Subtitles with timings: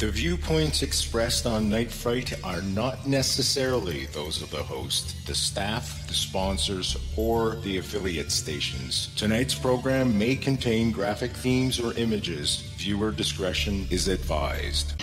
[0.00, 6.08] The viewpoints expressed on Night Fright are not necessarily those of the host, the staff,
[6.08, 9.10] the sponsors, or the affiliate stations.
[9.14, 12.60] Tonight's program may contain graphic themes or images.
[12.78, 14.94] Viewer discretion is advised.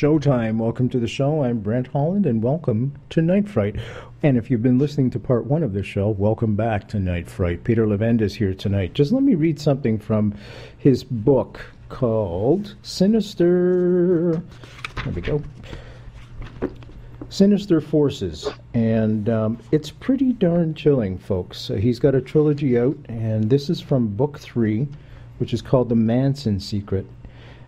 [0.00, 0.56] Showtime.
[0.56, 1.44] Welcome to the show.
[1.44, 3.76] I'm Brent Holland, and welcome to Night Fright.
[4.22, 7.28] And if you've been listening to part one of the show, welcome back to Night
[7.28, 7.64] Fright.
[7.64, 8.94] Peter Levenda is here tonight.
[8.94, 10.34] Just let me read something from
[10.78, 14.42] his book called Sinister.
[15.04, 15.42] There we go.
[17.28, 21.68] Sinister Forces, and um, it's pretty darn chilling, folks.
[21.68, 24.88] Uh, he's got a trilogy out, and this is from book three,
[25.36, 27.04] which is called The Manson Secret.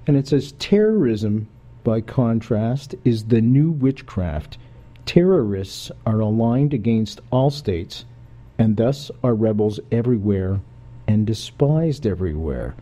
[0.07, 1.47] And it says terrorism,
[1.85, 4.59] by contrast, is the new witchcraft.
[5.05, 8.05] Terrorists are aligned against all states,
[8.59, 10.61] and thus are rebels everywhere
[11.07, 12.75] and despised everywhere.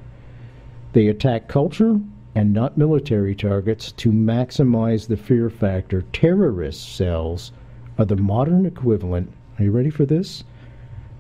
[0.93, 2.01] They attack culture
[2.35, 6.03] and not military targets to maximize the fear factor.
[6.13, 7.53] Terrorist cells
[7.99, 10.45] are the modern equivalent, are you ready for this?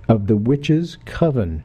[0.08, 1.64] Of the witches' coven.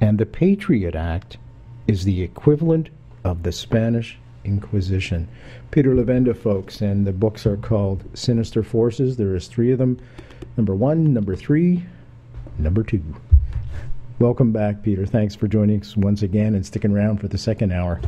[0.00, 1.38] And the Patriot Act
[1.86, 2.90] is the equivalent
[3.22, 5.28] of the Spanish Inquisition.
[5.70, 9.16] Peter Levenda, folks, and the books are called Sinister Forces.
[9.16, 9.98] There is three of them.
[10.56, 11.84] Number one, number three,
[12.58, 13.02] number two.
[14.20, 15.06] Welcome back, Peter.
[15.06, 18.00] Thanks for joining us once again and sticking around for the second hour.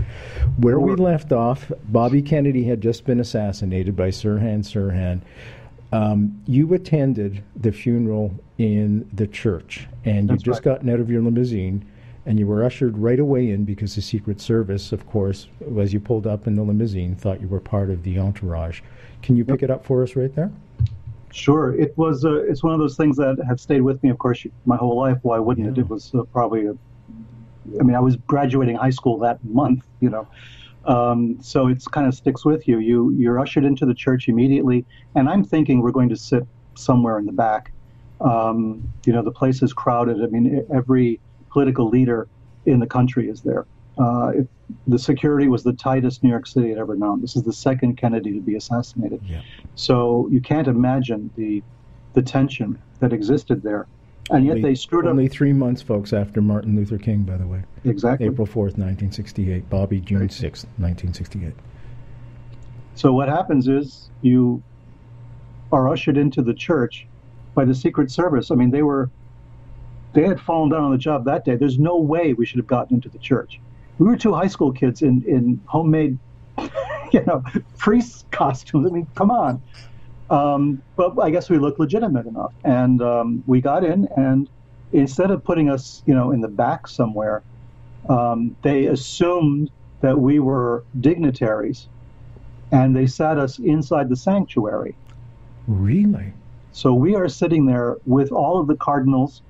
[0.58, 5.20] Where we left off, Bobby Kennedy had just been assassinated by Sirhan Sirhan.
[5.92, 10.74] Um, you attended the funeral in the church, and That's just right.
[10.74, 11.84] gotten out of your limousine,
[12.26, 15.48] and you were ushered right away in because the Secret Service, of course,
[15.78, 18.80] as you pulled up in the limousine, thought you were part of the entourage.
[19.22, 20.50] Can you pick it up for us right there?
[21.32, 22.24] Sure, it was.
[22.24, 24.96] Uh, it's one of those things that have stayed with me, of course, my whole
[24.96, 25.18] life.
[25.22, 25.76] Why wouldn't it?
[25.76, 25.84] Yeah.
[25.84, 26.66] It was uh, probably.
[26.66, 26.76] A,
[27.80, 30.28] I mean, I was graduating high school that month, you know,
[30.86, 32.78] um, so it's kind of sticks with you.
[32.78, 36.44] You you're ushered into the church immediately, and I'm thinking we're going to sit
[36.74, 37.72] somewhere in the back.
[38.20, 40.22] Um, you know, the place is crowded.
[40.22, 41.20] I mean, every
[41.56, 42.28] political leader
[42.66, 43.64] in the country is there.
[43.96, 44.48] Uh, it,
[44.86, 47.22] the security was the tightest New York City had ever known.
[47.22, 49.22] This is the second Kennedy to be assassinated.
[49.24, 49.40] Yeah.
[49.74, 51.62] So you can't imagine the
[52.12, 53.86] the tension that existed there,
[54.30, 57.38] and yet Only- they screwed up Only three months, folks, after Martin Luther King, by
[57.38, 57.62] the way.
[57.84, 58.26] exactly.
[58.26, 59.70] April 4th, 1968.
[59.70, 61.54] Bobby, June 6th, 1968.
[62.96, 64.62] So what happens is you
[65.72, 67.06] are ushered into the church
[67.54, 68.50] by the Secret Service.
[68.50, 69.10] I mean, they were
[70.16, 71.56] they had fallen down on the job that day.
[71.56, 73.60] There's no way we should have gotten into the church.
[73.98, 76.18] We were two high school kids in in homemade,
[77.12, 77.44] you know,
[77.76, 78.90] priest costumes.
[78.90, 79.62] I mean, come on.
[80.30, 84.08] Um, but I guess we looked legitimate enough, and um, we got in.
[84.16, 84.48] And
[84.92, 87.42] instead of putting us, you know, in the back somewhere,
[88.08, 91.88] um, they assumed that we were dignitaries,
[92.72, 94.96] and they sat us inside the sanctuary.
[95.68, 96.32] Really?
[96.72, 99.42] So we are sitting there with all of the cardinals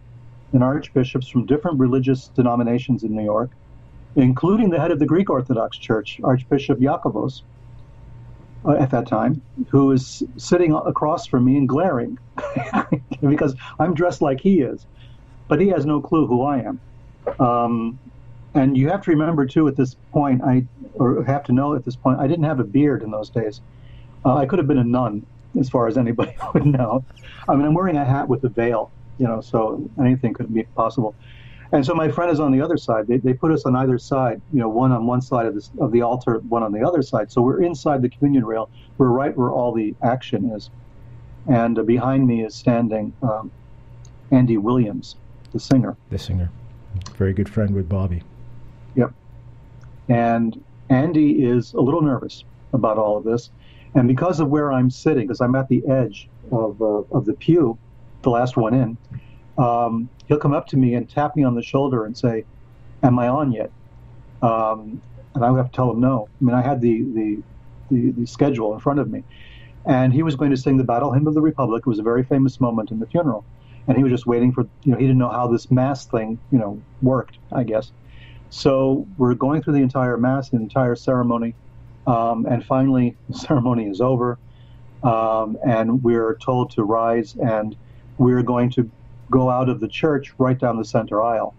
[0.53, 3.51] and archbishops from different religious denominations in New York,
[4.15, 7.43] including the head of the Greek Orthodox Church, Archbishop Iakovos,
[8.65, 12.19] uh, at that time, who is sitting across from me and glaring
[13.29, 14.87] because I'm dressed like he is,
[15.49, 16.81] but he has no clue who I am.
[17.39, 17.99] Um,
[18.55, 21.85] and you have to remember too at this point, I or have to know at
[21.85, 23.61] this point, I didn't have a beard in those days.
[24.25, 25.27] Uh, I could have been a nun,
[25.59, 27.05] as far as anybody would know.
[27.49, 30.63] I mean, I'm wearing a hat with a veil, you know, so anything could be
[30.63, 31.15] possible.
[31.73, 33.09] And so my friend is on the other side.
[33.09, 35.71] They, they put us on either side, you know, one on one side of this
[35.81, 37.33] of the altar, one on the other side.
[37.33, 38.71] So we're inside the communion rail.
[38.99, 40.71] We're right where all the action is.
[41.49, 43.51] And uh, behind me is standing um,
[44.31, 45.17] Andy Williams,
[45.53, 45.97] the singer.
[46.11, 46.51] The singer.
[47.17, 48.23] Very good friend with Bobby.
[48.95, 49.13] Yep.
[50.09, 53.51] And Andy is a little nervous about all of this.
[53.95, 57.33] And because of where I'm sitting, because I'm at the edge of, uh, of the
[57.35, 57.79] pew,
[58.27, 58.99] the last one in,
[59.57, 62.45] um, he'll come up to me and tap me on the shoulder and say,
[63.03, 63.71] Am I on yet?
[64.43, 65.01] Um,
[65.35, 66.29] and I would have to tell him no.
[66.41, 67.43] I mean, I had the, the,
[67.91, 69.23] the, the schedule in front of me.
[69.85, 71.83] And he was going to sing the Battle Hymn of the Republic.
[71.87, 73.45] It was a very famous moment in the funeral.
[73.87, 76.41] And he was just waiting for, you know, he didn't know how this mass thing,
[76.51, 77.93] you know, worked, I guess.
[78.51, 81.55] So we're going through the entire mass, the entire ceremony.
[82.07, 84.39] Um, and finally, the ceremony is over.
[85.05, 87.77] Um, and we're told to rise and
[88.19, 88.91] we're going to
[89.31, 91.55] go out of the church right down the center aisle.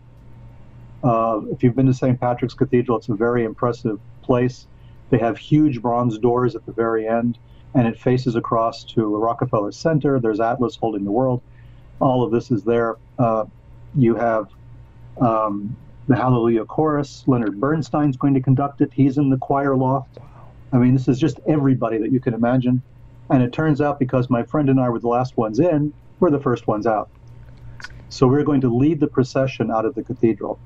[1.04, 2.19] Uh, if you've been to St.
[2.19, 4.68] Patrick's Cathedral, it's a very impressive place.
[5.09, 7.38] They have huge bronze doors at the very end,
[7.74, 10.19] and it faces across to Rockefeller Center.
[10.19, 11.42] There's Atlas holding the world.
[12.00, 12.95] All of this is there.
[13.18, 13.45] Uh,
[13.95, 14.50] you have
[15.19, 15.75] um,
[16.07, 17.24] the Hallelujah Chorus.
[17.27, 18.92] Leonard Bernstein's going to conduct it.
[18.94, 20.18] He's in the choir loft.
[20.74, 22.81] I mean, this is just everybody that you can imagine.
[23.30, 26.31] And it turns out because my friend and I were the last ones in, we're
[26.31, 27.09] the first ones out.
[28.09, 30.59] So we're going to lead the procession out of the cathedral.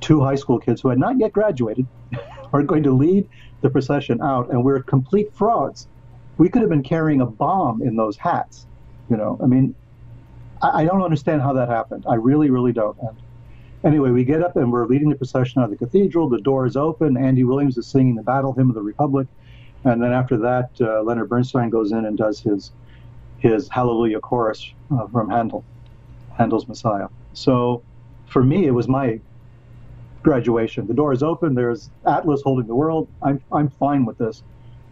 [0.00, 1.86] Two high school kids who had not yet graduated
[2.52, 3.28] are going to lead
[3.62, 5.88] the procession out, and we're complete frauds.
[6.36, 8.66] We could have been carrying a bomb in those hats.
[9.08, 9.74] You know, I mean,
[10.62, 12.04] I, I don't understand how that happened.
[12.08, 12.98] I really, really don't.
[13.00, 13.16] And
[13.82, 16.28] anyway, we get up and we're leading the procession out of the cathedral.
[16.28, 17.16] The door is open.
[17.16, 19.26] Andy Williams is singing the Battle Hymn of the Republic,
[19.84, 22.72] and then after that, uh, Leonard Bernstein goes in and does his
[23.46, 25.64] his Hallelujah chorus uh, from Handel,
[26.36, 27.08] Handel's Messiah.
[27.32, 27.82] So
[28.26, 29.20] for me, it was my
[30.22, 30.86] graduation.
[30.86, 31.54] The door is open.
[31.54, 33.08] There's Atlas holding the world.
[33.22, 34.42] I'm I'm fine with this,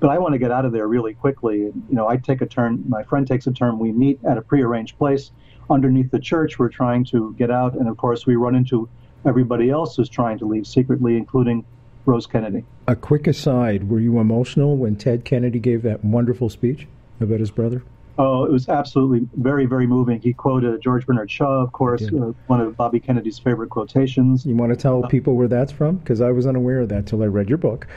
[0.00, 1.58] but I want to get out of there really quickly.
[1.58, 2.84] You know, I take a turn.
[2.88, 3.78] My friend takes a turn.
[3.78, 5.32] We meet at a prearranged place
[5.68, 6.58] underneath the church.
[6.58, 8.88] We're trying to get out, and of course, we run into
[9.26, 11.64] everybody else who's trying to leave secretly, including
[12.06, 12.64] Rose Kennedy.
[12.86, 16.86] A quick aside: Were you emotional when Ted Kennedy gave that wonderful speech
[17.20, 17.82] about his brother?
[18.16, 20.20] Oh, it was absolutely very, very moving.
[20.20, 24.46] He quoted George Bernard Shaw, of course, uh, one of Bobby Kennedy's favorite quotations.
[24.46, 25.96] You want to tell people where that's from?
[25.96, 27.88] Because I was unaware of that till I read your book.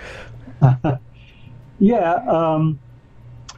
[1.79, 2.13] yeah.
[2.27, 2.79] Um,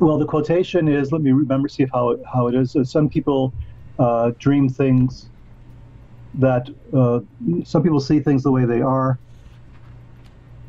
[0.02, 2.76] well, the quotation is let me remember, see how it, how it is.
[2.76, 3.54] Uh, some people
[3.98, 5.30] uh, dream things
[6.36, 7.22] that, uh,
[7.64, 9.18] some people see things the way they are.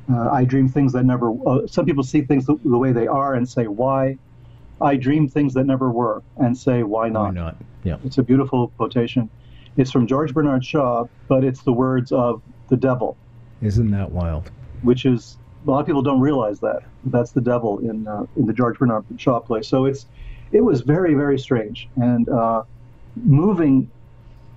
[0.09, 3.09] Uh, I dream things that never, uh, some people see things the, the way they
[3.09, 4.19] are and say, why?
[4.81, 7.23] I dream things that never were and say, why not?
[7.23, 7.57] Why not?
[7.85, 7.97] Yeah.
[8.05, 9.29] It's a beautiful quotation.
[9.77, 13.17] It's from George Bernard Shaw, but it's the words of the devil.
[13.63, 14.51] Isn't that wild?
[14.83, 16.83] Which is, a lot of people don't realize that.
[17.05, 19.63] That's the devil in, uh, in the George Bernard Shaw play.
[19.63, 20.07] So it's,
[20.53, 22.63] it was very, very strange and uh,
[23.17, 23.91] moving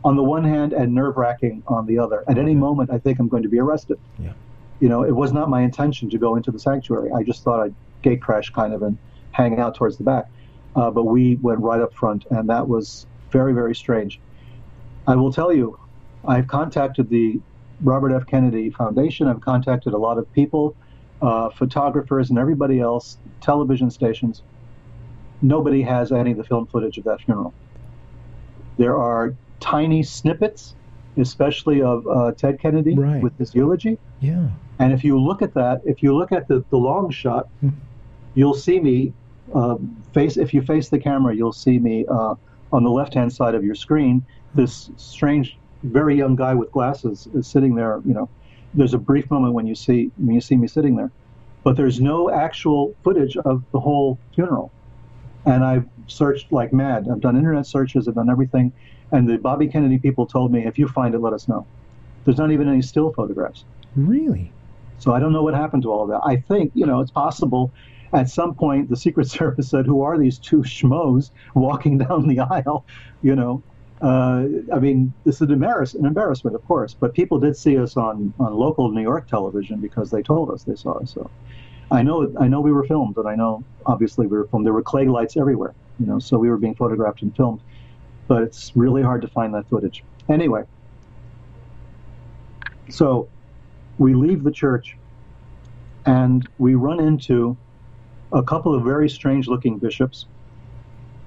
[0.04, 2.24] on the one hand and nerve wracking on the other.
[2.28, 4.00] At any moment, I think I'm going to be arrested.
[4.20, 4.34] Yeah.
[4.80, 7.12] You know, it was not my intention to go into the sanctuary.
[7.12, 8.98] I just thought I'd gate crash kind of and
[9.34, 10.30] hanging out towards the back.
[10.76, 14.20] Uh, but we went right up front, and that was very, very strange.
[15.06, 15.78] I will tell you,
[16.26, 17.40] I've contacted the
[17.82, 18.26] Robert F.
[18.26, 19.28] Kennedy Foundation.
[19.28, 20.76] I've contacted a lot of people,
[21.22, 24.42] uh, photographers, and everybody else, television stations.
[25.42, 27.54] Nobody has any of the film footage of that funeral.
[28.78, 30.76] There are tiny snippets,
[31.18, 33.22] especially of uh, Ted Kennedy right.
[33.22, 34.00] with his eulogy.
[34.22, 34.48] Yeah.
[34.80, 37.50] And if you look at that, if you look at the, the long shot,
[38.34, 39.14] you'll see me
[39.54, 39.78] uh,
[40.14, 40.38] face.
[40.38, 42.36] If you face the camera, you'll see me uh,
[42.72, 44.26] on the left-hand side of your screen.
[44.56, 48.02] This strange, very young guy with glasses is sitting there.
[48.06, 48.30] You know,
[48.74, 51.12] there's a brief moment when you see when you see me sitting there,
[51.64, 54.72] but there's no actual footage of the whole funeral.
[55.46, 57.08] And I've searched like mad.
[57.12, 58.08] I've done internet searches.
[58.08, 58.72] I've done everything.
[59.12, 61.68] And the Bobby Kennedy people told me, if you find it, let us know.
[62.26, 63.66] There's not even any still photographs.
[63.96, 64.52] Really?
[65.00, 66.22] So I don't know what happened to all of that.
[66.24, 67.72] I think, you know, it's possible
[68.14, 72.40] at some point the Secret Service said, "Who are these two schmoes walking down the
[72.40, 72.86] aisle?"
[73.22, 73.64] You know,
[74.02, 77.78] uh, I mean, this is an, embarrass- an embarrassment, of course, but people did see
[77.78, 81.14] us on, on local New York television because they told us they saw us.
[81.14, 81.30] So
[81.92, 84.66] I know I know we were filmed, and I know obviously we were filmed.
[84.66, 87.62] There were Klieg lights everywhere, you know, so we were being photographed and filmed.
[88.28, 90.04] But it's really hard to find that footage.
[90.30, 90.64] Anyway,
[92.90, 93.28] so
[93.98, 94.98] we leave the church
[96.06, 97.58] and we run into
[98.34, 100.26] a couple of very strange looking bishops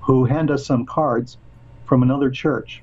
[0.01, 1.39] who hand us some cards
[1.85, 2.83] from another church.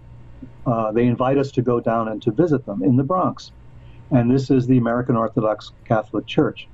[0.66, 3.52] Uh, they invite us to go down and to visit them in the Bronx.
[4.12, 6.68] And this is the American Orthodox Catholic Church.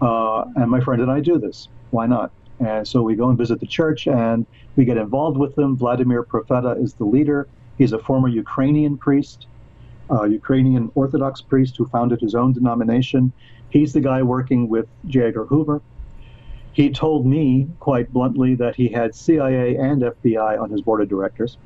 [0.00, 1.68] Uh, and my friend and I do this.
[1.90, 2.32] Why not?
[2.58, 4.44] And so we go and visit the church and
[4.76, 5.76] we get involved with them.
[5.76, 7.48] Vladimir Propheta is the leader.
[7.78, 9.46] He's a former Ukrainian priest,
[10.10, 13.32] uh, Ukrainian Orthodox priest who founded his own denomination.
[13.70, 15.22] He's the guy working with J.
[15.28, 15.80] Edgar Hoover.
[16.72, 21.08] He told me quite bluntly that he had CIA and FBI on his board of
[21.08, 21.56] directors.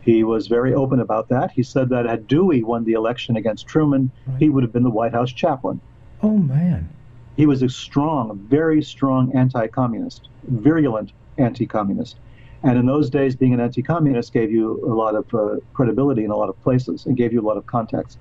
[0.00, 1.50] He was very open about that.
[1.50, 4.38] He said that had Dewey won the election against Truman, right.
[4.38, 5.80] he would have been the White House chaplain.
[6.22, 6.88] Oh, man.
[7.36, 12.16] He was a strong, very strong anti communist, virulent anti communist.
[12.62, 16.24] And in those days, being an anti communist gave you a lot of uh, credibility
[16.24, 18.18] in a lot of places and gave you a lot of context.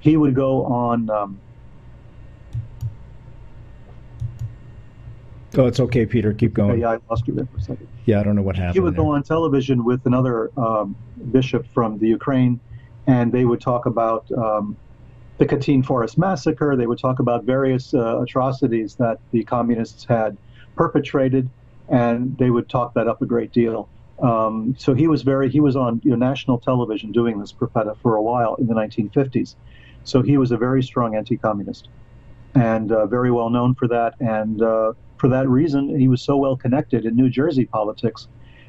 [0.00, 1.08] He would go on.
[1.08, 1.40] Um,
[5.56, 6.32] Oh, it's okay, Peter.
[6.32, 6.80] Keep going.
[6.80, 7.88] Yeah, I lost you there for a second.
[8.06, 8.74] Yeah, I don't know what happened.
[8.74, 9.04] He would there.
[9.04, 10.96] go on television with another um,
[11.30, 12.58] bishop from the Ukraine,
[13.06, 14.76] and they would talk about um,
[15.38, 16.74] the Katyn Forest massacre.
[16.76, 20.36] They would talk about various uh, atrocities that the communists had
[20.74, 21.50] perpetrated,
[21.88, 23.88] and they would talk that up a great deal.
[24.22, 27.96] Um, so he was very he was on you know, national television doing this Propheta
[28.02, 29.56] for a while in the 1950s.
[30.04, 31.88] So he was a very strong anti-communist,
[32.54, 34.14] and uh, very well known for that.
[34.20, 34.92] And uh,
[35.22, 38.26] for that reason, he was so well connected in New Jersey politics,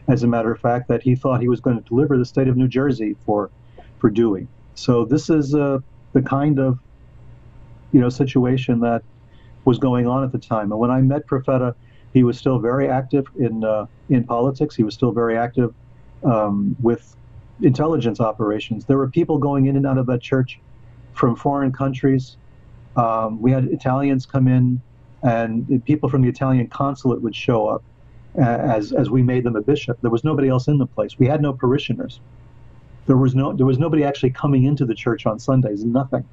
[0.08, 2.48] as a matter of fact, that he thought he was going to deliver the state
[2.48, 3.50] of New Jersey for
[3.98, 4.48] for Dewey.
[4.76, 5.80] So this is uh,
[6.12, 6.78] the kind of
[7.92, 9.02] you know situation that
[9.66, 10.72] was going on at the time.
[10.72, 11.74] And when I met Propheta,
[12.14, 14.76] he was still very active in uh, in politics.
[14.76, 15.74] He was still very active
[16.24, 17.16] um, with
[17.64, 18.86] intelligence operations.
[18.86, 20.60] There were people going in and out of that church
[21.14, 22.38] from foreign countries.
[22.96, 24.84] Um, we had Italians come in
[25.24, 27.84] and people from the Italian consulate would show up
[28.36, 29.98] as as we made them a bishop.
[30.01, 31.18] There was nobody else in the place.
[31.18, 32.20] We had no parishioners.
[33.06, 35.84] There was no there was nobody actually coming into the church on Sundays.
[35.84, 36.25] Nothing.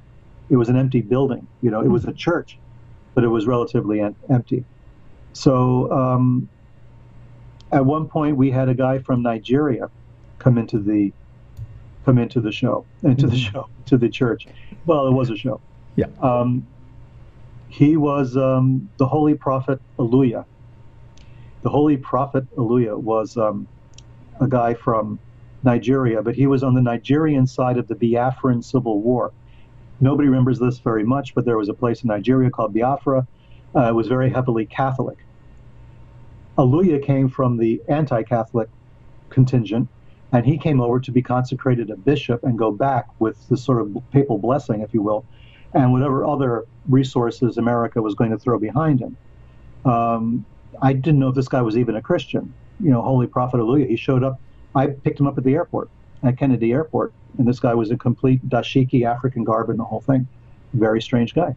[0.49, 1.47] It was an empty building.
[1.61, 2.57] You know, it was a church,
[3.13, 4.65] but it was relatively en- empty.
[5.33, 6.49] So um,
[7.71, 9.89] at one point, we had a guy from Nigeria
[10.39, 11.13] come into the
[12.03, 13.51] come into the show, into the mm-hmm.
[13.51, 14.47] show, to the church.
[14.85, 15.61] Well, it was a show.
[15.95, 16.07] Yeah.
[16.21, 16.65] Um,
[17.71, 20.45] he was um, the holy prophet Oluya.
[21.63, 23.65] The holy prophet Oluya was um,
[24.41, 25.19] a guy from
[25.63, 29.31] Nigeria, but he was on the Nigerian side of the Biafran Civil War.
[30.01, 33.25] Nobody remembers this very much, but there was a place in Nigeria called Biafra.
[33.73, 35.17] Uh, it was very heavily Catholic.
[36.57, 38.67] Oluya came from the anti Catholic
[39.29, 39.87] contingent,
[40.33, 43.81] and he came over to be consecrated a bishop and go back with the sort
[43.81, 45.25] of papal blessing, if you will,
[45.73, 49.17] and whatever other resources America was going to throw behind him.
[49.85, 50.45] Um,
[50.81, 52.53] I didn't know if this guy was even a Christian.
[52.79, 53.87] You know, Holy Prophet Oluya.
[53.87, 54.39] He showed up.
[54.75, 55.89] I picked him up at the airport,
[56.23, 60.01] at Kennedy Airport, and this guy was a complete dashiki African garb and the whole
[60.01, 60.27] thing.
[60.73, 61.55] Very strange guy.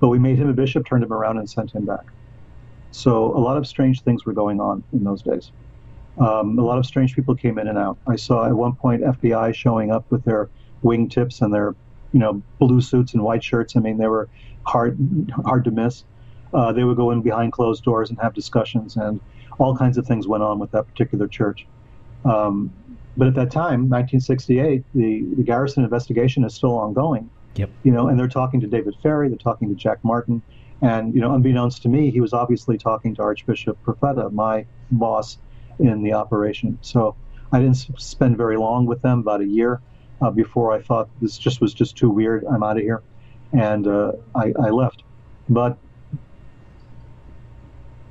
[0.00, 2.04] But we made him a bishop, turned him around, and sent him back.
[2.92, 5.50] So a lot of strange things were going on in those days.
[6.18, 7.98] Um, a lot of strange people came in and out.
[8.06, 10.48] I saw at one point FBI showing up with their
[10.84, 11.74] wingtips and their
[12.14, 13.76] you know, blue suits and white shirts.
[13.76, 14.28] I mean, they were
[14.64, 14.96] hard
[15.44, 16.04] hard to miss.
[16.54, 19.20] Uh, they would go in behind closed doors and have discussions, and
[19.58, 21.66] all kinds of things went on with that particular church.
[22.24, 22.72] Um,
[23.16, 27.28] but at that time, 1968, the, the Garrison investigation is still ongoing.
[27.56, 27.70] Yep.
[27.82, 30.40] You know, and they're talking to David Ferrie, they're talking to Jack Martin,
[30.80, 35.38] and you know, unbeknownst to me, he was obviously talking to Archbishop Propheta, my boss
[35.80, 36.78] in the operation.
[36.80, 37.16] So
[37.52, 39.80] I didn't spend very long with them, about a year
[40.24, 42.44] uh, before I thought this just was just too weird.
[42.44, 43.02] I'm out of here,
[43.52, 45.02] and uh, I, I left.
[45.48, 45.76] But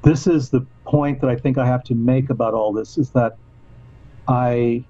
[0.04, 3.10] this is the point that I think I have to make about all this is
[3.12, 3.38] that
[4.28, 4.84] I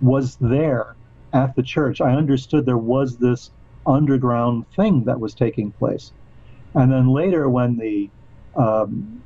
[0.00, 0.94] was there
[1.32, 2.00] at the church.
[2.00, 3.50] I understood there was this
[3.86, 6.12] underground thing that was taking place.
[6.74, 8.10] And then later, when the
[8.54, 9.22] um,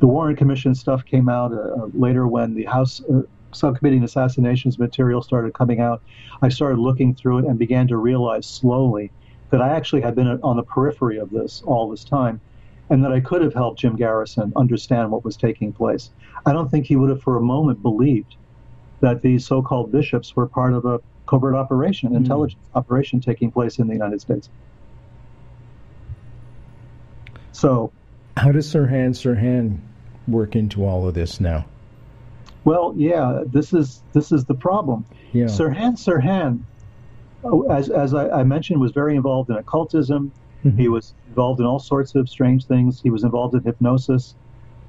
[0.00, 3.00] the Warren Commission stuff came out, uh, later when the House
[3.52, 6.02] subcommittee assassinations material started coming out,
[6.42, 9.10] I started looking through it and began to realize slowly
[9.50, 12.40] that I actually had been on the periphery of this all this time
[12.90, 16.10] and that I could have helped Jim Garrison understand what was taking place.
[16.46, 18.36] I don't think he would have for a moment believed
[19.00, 22.16] that these so called bishops were part of a covert operation, mm.
[22.16, 24.48] intelligence operation taking place in the United States.
[27.52, 27.92] So,
[28.36, 29.78] how does Sirhan Sirhan
[30.26, 31.66] work into all of this now?
[32.64, 35.04] Well, yeah, this is this is the problem.
[35.32, 35.46] Yeah.
[35.46, 36.60] Sirhan Sirhan,
[37.44, 40.32] oh, as as I, I, mentioned, was very involved in occultism.
[40.64, 40.78] Mm-hmm.
[40.78, 43.00] He was involved in all sorts of strange things.
[43.00, 44.34] He was involved in hypnosis.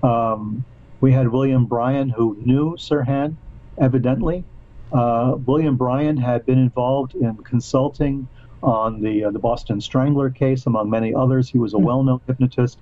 [0.01, 0.65] Um,
[1.01, 3.35] we had William Bryan, who knew Sirhan,
[3.77, 4.43] evidently.
[4.91, 8.27] Uh, William Bryan had been involved in consulting
[8.63, 11.49] on the uh, the Boston Strangler case, among many others.
[11.49, 11.85] He was a mm-hmm.
[11.85, 12.79] well-known hypnotist.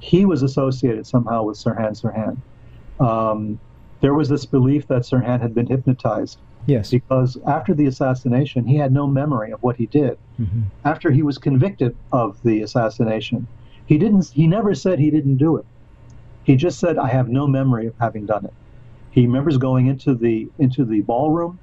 [0.00, 2.38] He was associated somehow with Sirhan Sirhan.
[3.04, 3.60] Um,
[4.00, 6.90] there was this belief that Sirhan had been hypnotized Yes.
[6.90, 10.18] Because after the assassination, he had no memory of what he did.
[10.40, 10.62] Mm-hmm.
[10.84, 13.46] After he was convicted of the assassination,
[13.86, 14.28] he didn't.
[14.28, 15.66] He never said he didn't do it.
[16.44, 18.52] He just said, "I have no memory of having done it."
[19.10, 21.58] He remembers going into the into the ballroom,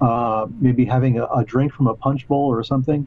[0.00, 3.06] uh, maybe having a, a, drink from a punch bowl or something,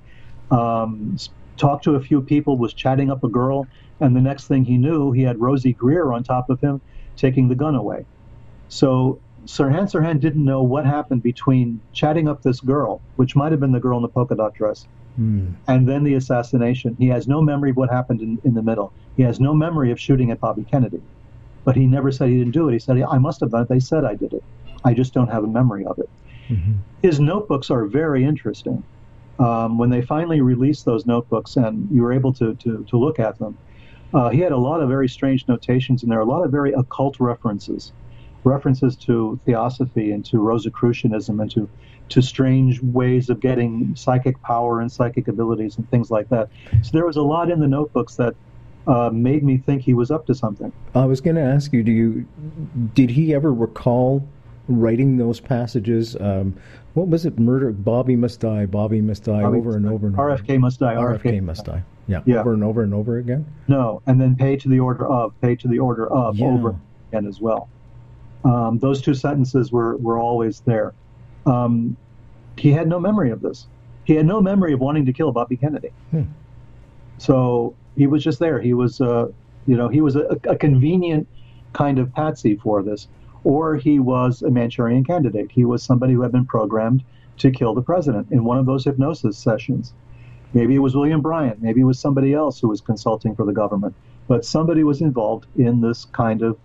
[0.51, 1.17] um,
[1.55, 3.67] talked to a few people, was chatting up a girl,
[4.01, 6.81] and the next thing he knew, he had Rosey Grier on top of him,
[7.15, 8.05] taking the gun away.
[8.69, 13.61] So Sirhan Sirhan didn't know what happened between chatting up this girl, which might have
[13.61, 14.87] been the girl in the polka dot dress,
[15.19, 15.53] mm.
[15.67, 16.95] and then the assassination.
[16.99, 18.91] He has no memory of what happened in, in the middle.
[19.15, 21.01] He has no memory of shooting at Bobby Kennedy.
[21.63, 22.73] But he never said he didn't do it.
[22.73, 23.69] He said, I must have done it.
[23.69, 24.43] They said I did it.
[24.85, 26.09] I just don't have a memory of it.
[26.47, 26.73] Mm-hmm.
[27.01, 28.83] His notebooks are very interesting.
[29.39, 33.19] Um, when they finally released those notebooks and you were able to, to, to look
[33.19, 33.57] at them,
[34.13, 36.51] uh, he had a lot of very strange notations and there are a lot of
[36.51, 37.91] very occult references,
[38.47, 41.69] references to theosophy and to Rosicrucianism and to,
[42.09, 46.49] to strange ways of getting psychic power and psychic abilities and things like that.
[46.81, 48.35] So there was a lot in the notebooks that
[48.87, 50.71] uh, made me think he was up to something.
[50.95, 52.25] I was going to ask you, do you
[52.93, 54.25] did he ever recall
[54.69, 56.15] writing those passages?
[56.19, 56.55] Um,
[56.93, 57.37] what was it?
[57.37, 57.71] Murder.
[57.71, 58.65] Bobby must die.
[58.65, 59.41] Bobby must die.
[59.41, 60.37] Bobby over and over and over.
[60.37, 60.95] RFK must die.
[60.95, 61.83] RFK, RFK must die.
[62.07, 62.21] Yeah.
[62.25, 62.39] yeah.
[62.39, 63.45] Over and over and over again.
[63.67, 66.45] No, and then pay to the order of, pay to the order of, yeah.
[66.47, 66.75] over
[67.09, 67.69] again as well.
[68.43, 70.93] Um, those two sentences were were always there.
[71.45, 71.97] Um,
[72.57, 73.67] he had no memory of this.
[74.05, 75.91] He had no memory of wanting to kill Bobby Kennedy.
[76.11, 76.23] Hmm.
[77.17, 78.61] So he was just there.
[78.61, 79.27] He was, uh,
[79.65, 81.27] you know, he was a, a, convenient
[81.73, 83.07] kind of patsy for this,
[83.43, 85.51] or he was a Manchurian candidate.
[85.51, 87.03] He was somebody who had been programmed
[87.37, 89.93] to kill the president in one of those hypnosis sessions.
[90.53, 91.61] Maybe it was William Bryant.
[91.61, 93.93] Maybe it was somebody else who was consulting for the government.
[94.27, 96.57] But somebody was involved in this kind of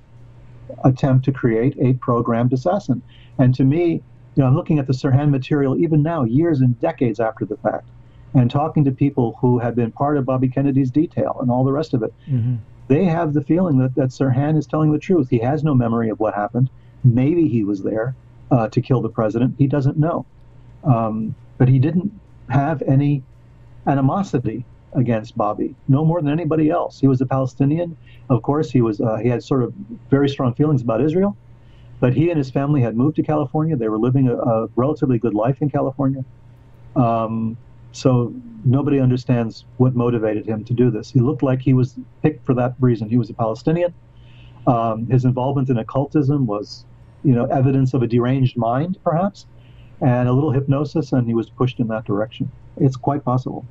[0.85, 3.03] attempt to create a programmed assassin.
[3.39, 4.03] And to me,
[4.35, 7.57] you know, I'm looking at the Sirhan material even now, years and decades after the
[7.59, 7.87] fact
[8.35, 11.73] and talking to people who have been part of Bobby Kennedy's detail and all the
[11.73, 12.57] rest of it, mm-hmm.
[12.89, 15.29] they have the feeling that, that Sirhan is telling the truth.
[15.29, 16.71] He has no memory of what happened.
[17.05, 18.15] Maybe he was there
[18.51, 19.57] uh, to kill the president.
[19.59, 20.25] He doesn't know.
[20.85, 22.13] Um, but he didn't
[22.49, 23.23] have any
[23.87, 27.01] animosity against Bobby, no more than anybody else.
[27.01, 27.97] He was a Palestinian.
[28.29, 29.01] Of course, he was.
[29.01, 29.73] Uh, he had sort of
[30.11, 31.37] very strong feelings about Israel,
[32.01, 33.77] but he and his family had moved to California.
[33.77, 36.25] They were living a, a relatively good life in California.
[36.97, 37.57] Um,
[37.93, 41.11] so nobody understands what motivated him to do this.
[41.11, 43.09] He looked like he was picked for that reason.
[43.09, 43.95] He was a Palestinian.
[44.67, 46.85] Um, his involvement in occultism was,
[47.25, 49.47] you know, evidence of a deranged mind, perhaps,
[50.01, 52.51] and a little hypnosis, and he was pushed in that direction.
[52.77, 53.67] It's quite possible.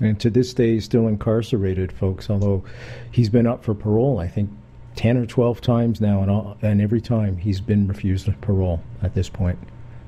[0.00, 2.30] And to this day, he's still incarcerated, folks.
[2.30, 2.64] Although
[3.10, 4.50] he's been up for parole, I think
[4.94, 9.14] ten or twelve times now, and all, and every time he's been refused parole at
[9.14, 9.58] this point.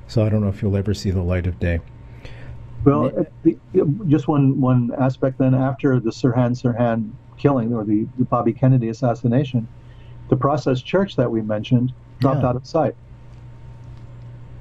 [0.07, 1.81] So I don't know if you'll ever see the light of day.
[2.85, 3.59] Well, uh, the,
[4.09, 8.89] just one one aspect then after the Sirhan Sirhan killing or the, the, Bobby Kennedy
[8.89, 9.67] assassination,
[10.29, 12.49] the Process Church that we mentioned dropped yeah.
[12.49, 12.95] out of sight.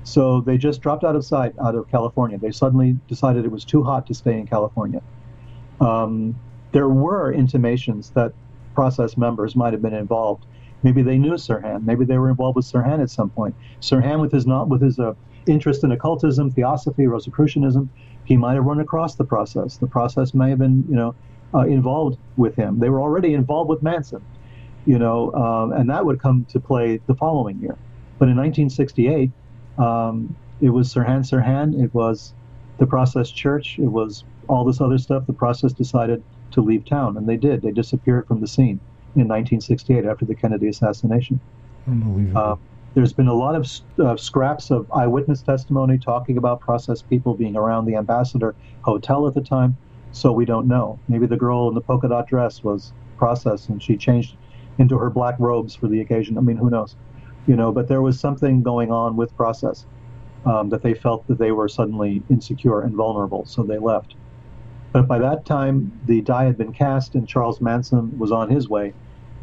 [0.03, 2.37] So they just dropped out of sight out of California.
[2.37, 5.01] They suddenly decided it was too hot to stay in California.
[5.81, 6.35] Um,
[6.71, 8.33] there were intimations that
[8.75, 10.45] process members might have been involved.
[10.83, 11.83] Maybe they knew Sirhan.
[11.83, 13.55] Maybe they were involved with Sirhan at some point.
[13.81, 15.13] Sirhan, with his not with his uh,
[15.47, 17.89] interest in occultism, theosophy, Rosicrucianism,
[18.23, 19.77] he might have run across the process.
[19.77, 21.15] The process may have been, you know,
[21.53, 22.79] uh, involved with him.
[22.79, 24.23] They were already involved with Manson,
[24.85, 27.77] you know, um, and that would come to play the following year.
[28.19, 29.31] But in 1968,
[29.77, 31.81] um, it was Sirhan Sirhan.
[31.83, 32.33] It was
[32.77, 33.77] the Process Church.
[33.79, 35.25] It was all this other stuff.
[35.25, 37.62] The Process decided to leave town, and they did.
[37.62, 38.79] They disappeared from the scene
[39.15, 41.39] in 1968 after the Kennedy assassination.
[41.88, 42.41] Unbelievable.
[42.41, 42.55] Uh,
[42.95, 47.55] there's been a lot of uh, scraps of eyewitness testimony talking about process people being
[47.55, 49.77] around the Ambassador Hotel at the time,
[50.12, 50.99] so we don't know.
[51.07, 54.35] Maybe the girl in the polka dot dress was process and she changed
[54.79, 56.38] into her black robes for the occasion.
[56.38, 56.95] I mean, who knows?
[57.47, 59.85] You know, but there was something going on with process
[60.45, 64.15] um, that they felt that they were suddenly insecure and vulnerable, so they left.
[64.91, 68.67] But by that time, the die had been cast, and Charles Manson was on his
[68.67, 68.93] way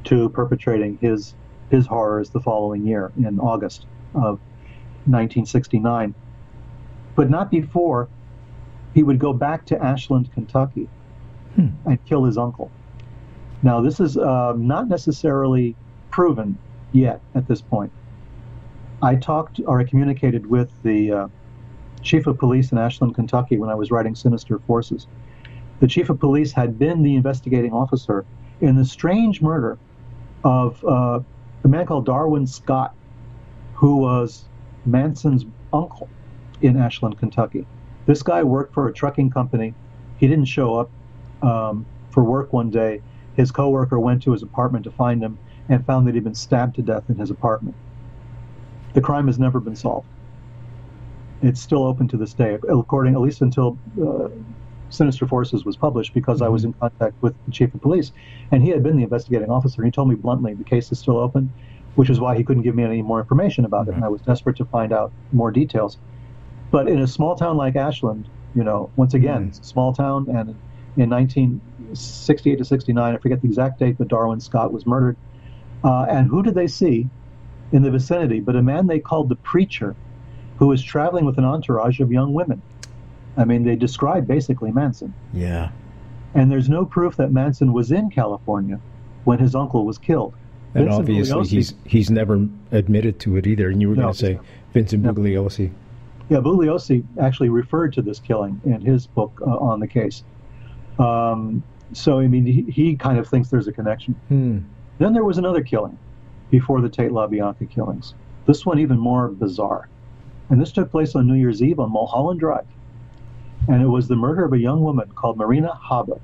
[0.05, 1.35] to perpetrating his
[1.71, 4.39] his horrors the following year in August of
[5.07, 6.15] 1969.
[7.17, 8.09] But not before
[8.95, 10.89] he would go back to Ashland, Kentucky
[11.55, 11.69] hmm.
[11.85, 12.71] and kill his uncle.
[13.63, 15.75] Now, this is uh, not necessarily
[16.11, 16.57] proven
[16.93, 17.93] yet at this point.
[19.03, 21.29] I talked or I communicated with the uh,
[22.03, 25.07] chief of police in Ashland, Kentucky when I was writing Sinister Forces.
[25.81, 28.25] The chief of police had been the investigating officer
[28.61, 29.79] in the strange murder
[30.45, 31.21] of uh,
[31.65, 32.95] a man called Darwin Scott,
[33.75, 34.45] who was
[34.85, 36.09] Manson's uncle.
[36.63, 37.67] in Ashland, Kentucky.
[38.07, 39.75] This guy worked for a trucking company.
[40.19, 40.91] He didn't show up
[41.43, 43.03] um, for work one day.
[43.35, 46.77] His coworker went to his apartment to find him and found that he'd been stabbed
[46.77, 47.77] to death in his apartment.
[48.95, 50.07] The crime has never been solved.
[51.43, 54.29] It's still open to this day, according at least until uh,
[54.91, 56.81] Sinister Forces was published, because I was in mm-hmm.
[56.81, 58.13] contact with the chief of police,
[58.51, 59.85] and he had been the investigating officer.
[59.85, 61.53] He told me bluntly the case is still open,
[61.95, 64.05] which is why he couldn't give me any more information about it, and mm-hmm.
[64.05, 65.99] I was desperate to find out more details.
[66.71, 69.49] But in a small town like Ashland, you know, once again, mm-hmm.
[69.49, 70.57] it's a small town, and
[70.97, 75.17] in 1968 to 69, I forget the exact date, but Darwin Scott was murdered.
[75.85, 77.09] Uh, and who did they see
[77.73, 79.95] in the vicinity but a man they called the preacher,
[80.59, 82.63] who was traveling with an entourage of young women?
[83.37, 85.13] I mean, they described basically Manson.
[85.33, 85.71] Yeah.
[86.35, 88.81] And there's no proof that Manson was in California
[89.25, 90.35] when his uncle was killed.
[90.75, 93.71] And Vincent obviously, Bugliosi- he's he's never admitted to it either.
[93.71, 94.03] And you were No.
[94.03, 94.39] going to say
[94.75, 95.13] Vincent No.
[95.15, 95.71] Bugliosi.
[96.29, 100.25] Yeah, Bugliosi actually referred to this killing in his book uh, on the case.
[100.99, 104.15] Um, so, I mean, he, he kind of thinks there's a connection.
[104.29, 104.59] Hmm.
[104.99, 105.97] Then there was another killing
[106.51, 108.15] before the Tate LaBianca killings.
[108.47, 109.89] This one even more bizarre.
[110.51, 112.67] And this took place on New Year's Eve on Mulholland Drive.
[113.69, 116.21] And it was the murder of a young woman called Marina Habe.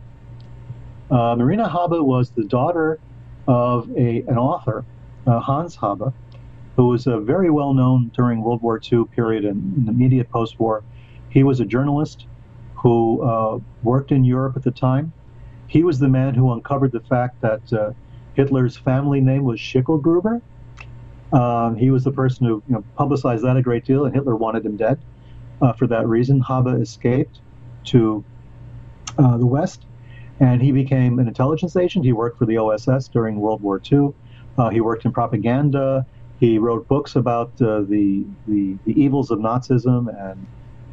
[1.11, 2.99] Uh, Marina Habe was the daughter
[3.47, 4.85] of a, an author,
[5.27, 6.13] uh, Hans Habe,
[6.77, 10.83] who was very well known during World War II period and in the immediate post-war.
[11.31, 12.27] He was a journalist
[12.77, 15.13] who uh, worked in Europe at the time.
[15.67, 17.93] He was the man who uncovered the fact that uh,
[18.35, 20.41] Hitler's family name was Schicklgruber.
[21.33, 24.37] Um, he was the person who you know, publicized that a great deal, and Hitler
[24.37, 24.99] wanted him dead.
[25.63, 27.41] Uh, for that reason, Habe escaped
[27.85, 28.25] to
[29.17, 29.87] uh, the West,
[30.41, 32.05] and he became an intelligence agent.
[32.05, 34.13] He worked for the OSS during World War II.
[34.59, 36.05] Uh, he worked in propaganda.
[36.41, 40.47] He wrote books about uh, the, the the evils of Nazism and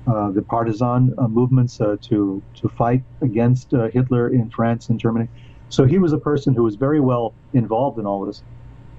[0.06, 5.28] uh, the partisan uh, movements to to fight against Hitler in France and Germany.
[5.70, 8.44] So he was a person who was very well involved in all this,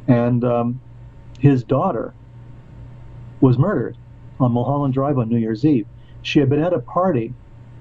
[0.08, 0.80] and um,
[1.38, 2.12] his daughter
[3.40, 3.96] was murdered
[4.40, 5.86] on Mulholland Drive on New Year's Eve.
[6.22, 7.34] She had been at a party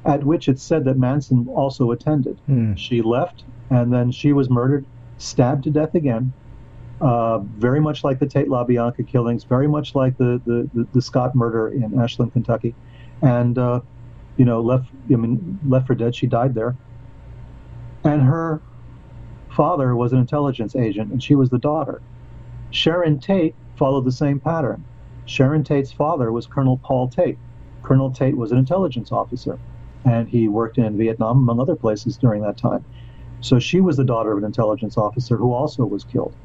[0.06, 2.38] at which it said that Manson also attended.
[2.46, 2.76] Hmm.
[2.76, 4.86] She left, and then she was murdered,
[5.18, 6.34] stabbed to death again.
[7.02, 11.02] Uh, very much like the Tate LaBianca killings, very much like the, the, the, the
[11.02, 12.76] Scott murder in Ashland, Kentucky,
[13.22, 13.80] and uh,
[14.36, 16.14] you know left I mean left for dead.
[16.14, 16.76] She died there,
[18.04, 18.62] and her
[19.50, 22.02] father was an intelligence agent, and she was the daughter.
[22.72, 24.84] Sharon Tate followed the same pattern.
[25.30, 27.38] Sharon Tate's father was Colonel Paul Tate.
[27.84, 29.60] Colonel Tate was an intelligence officer,
[30.04, 32.84] and he worked in Vietnam, among other places, during that time.
[33.40, 36.36] So she was the daughter of an intelligence officer who also was killed.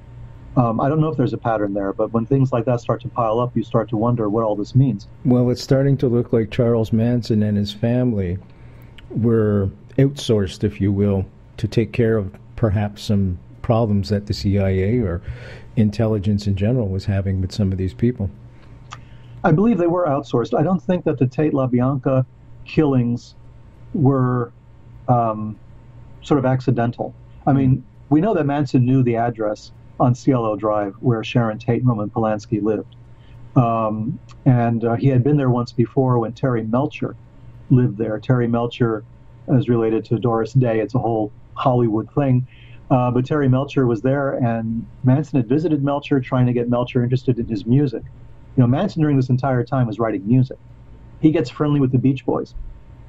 [0.59, 3.01] Um, I don't know if there's a pattern there, but when things like that start
[3.01, 5.09] to pile up, you start to wonder what all this means.
[5.25, 8.37] Well, it's starting to look like Charles Manson and his family
[9.09, 11.25] were outsourced, if you will,
[11.57, 15.23] to take care of perhaps some problems that the CIA or
[15.75, 18.29] intelligence in general was having with some of these people.
[19.45, 20.59] I believe they were outsourced.
[20.59, 22.25] I don't think that the Tate LaBianca
[22.65, 23.35] killings
[23.93, 24.53] were
[25.07, 25.59] um,
[26.23, 27.15] sort of accidental.
[27.47, 31.81] I mean, we know that Manson knew the address on Cielo Drive where Sharon Tate
[31.81, 32.97] and Roman Polanski lived.
[33.55, 37.15] Um, and uh, he had been there once before when Terry Melcher
[37.69, 38.19] lived there.
[38.19, 39.05] Terry Melcher
[39.49, 40.81] is related to Doris Day.
[40.81, 42.47] It's a whole Hollywood thing.
[42.91, 47.03] Uh, but Terry Melcher was there, and Manson had visited Melcher, trying to get Melcher
[47.03, 48.03] interested in his music.
[48.57, 50.59] You know, Manson during this entire time was writing music.
[51.21, 52.55] He gets friendly with the Beach Boys.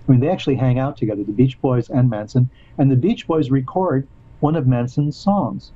[0.08, 3.27] I mean, they actually hang out together, the Beach Boys and Manson, and the Beach
[3.27, 4.08] Boys record
[4.39, 5.71] one of Manson's songs,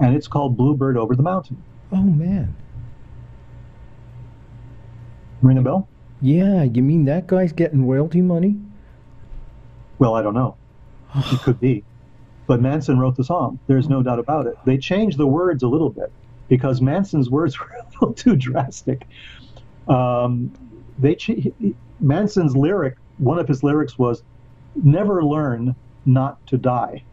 [0.00, 1.62] and it's called Bluebird Over the Mountain.
[1.92, 2.54] Oh man.
[5.42, 5.88] Ring a bell?
[6.20, 8.56] Yeah, you mean that guy's getting royalty money?
[9.98, 10.56] Well, I don't know.
[11.14, 11.84] It could be.
[12.46, 13.58] But Manson wrote the song.
[13.66, 14.56] There's no doubt about it.
[14.64, 16.12] They changed the words a little bit
[16.48, 19.06] because Manson's words were a little too drastic.
[19.88, 20.52] Um,
[20.98, 21.52] they ch-
[22.00, 24.22] Manson's lyric, one of his lyrics was,
[24.82, 25.74] "Never learn
[26.06, 27.04] not to die,"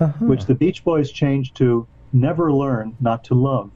[0.00, 0.24] Uh-huh.
[0.26, 3.70] which the Beach Boys changed to "Never learn not to love,"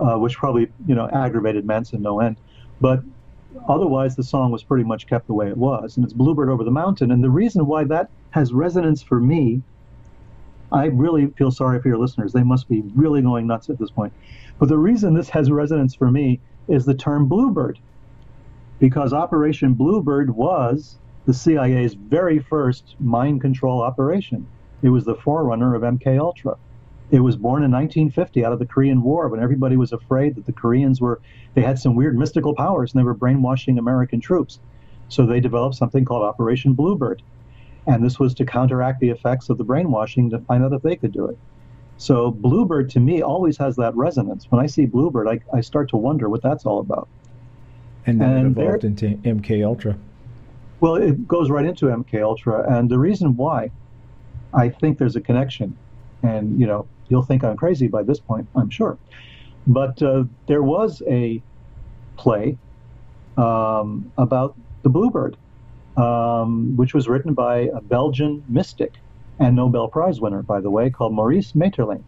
[0.00, 2.36] uh, which probably you know aggravated Manson no end.
[2.80, 3.02] But
[3.68, 6.64] otherwise, the song was pretty much kept the way it was, and it's "Bluebird Over
[6.64, 9.62] the Mountain." And the reason why that has resonance for me,
[10.74, 12.32] I really feel sorry for your listeners.
[12.32, 14.12] They must be really going nuts at this point.
[14.58, 17.78] But the reason this has resonance for me is the term Bluebird,
[18.80, 24.48] because Operation Bluebird was the CIA's very first mind control operation.
[24.82, 26.56] It was the forerunner of MK Ultra.
[27.10, 30.46] It was born in 1950 out of the Korean War when everybody was afraid that
[30.46, 31.20] the Koreans were,
[31.54, 34.58] they had some weird mystical powers and they were brainwashing American troops.
[35.08, 37.22] So they developed something called Operation Bluebird.
[37.86, 40.96] And this was to counteract the effects of the brainwashing to find out if they
[40.96, 41.36] could do it.
[41.96, 44.46] So Bluebird to me always has that resonance.
[44.50, 47.08] When I see Bluebird, I, I start to wonder what that's all about.
[48.06, 49.96] And then and it evolved into MK Ultra.
[50.80, 53.70] Well, it goes right into MK Ultra, and the reason why
[54.52, 55.76] I think there's a connection,
[56.22, 58.98] and you know, you'll think I'm crazy by this point, I'm sure,
[59.66, 61.42] but uh, there was a
[62.16, 62.58] play
[63.38, 65.36] um, about the Bluebird,
[65.96, 68.94] um, which was written by a Belgian mystic
[69.38, 72.04] and Nobel Prize winner, by the way, called Maurice Maeterlinck.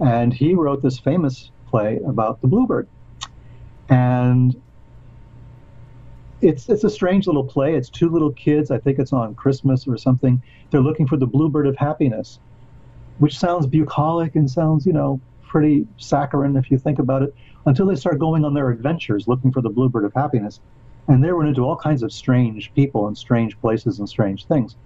[0.00, 2.88] And he wrote this famous play about the bluebird.
[3.88, 4.60] And
[6.40, 7.74] it's it's a strange little play.
[7.74, 8.70] It's two little kids.
[8.70, 10.42] I think it's on Christmas or something.
[10.70, 12.40] They're looking for the bluebird of happiness,
[13.18, 17.34] which sounds bucolic and sounds, you know, pretty saccharine if you think about it,
[17.66, 20.60] until they start going on their adventures looking for the bluebird of happiness.
[21.08, 24.76] And they run into all kinds of strange people and strange places and strange things.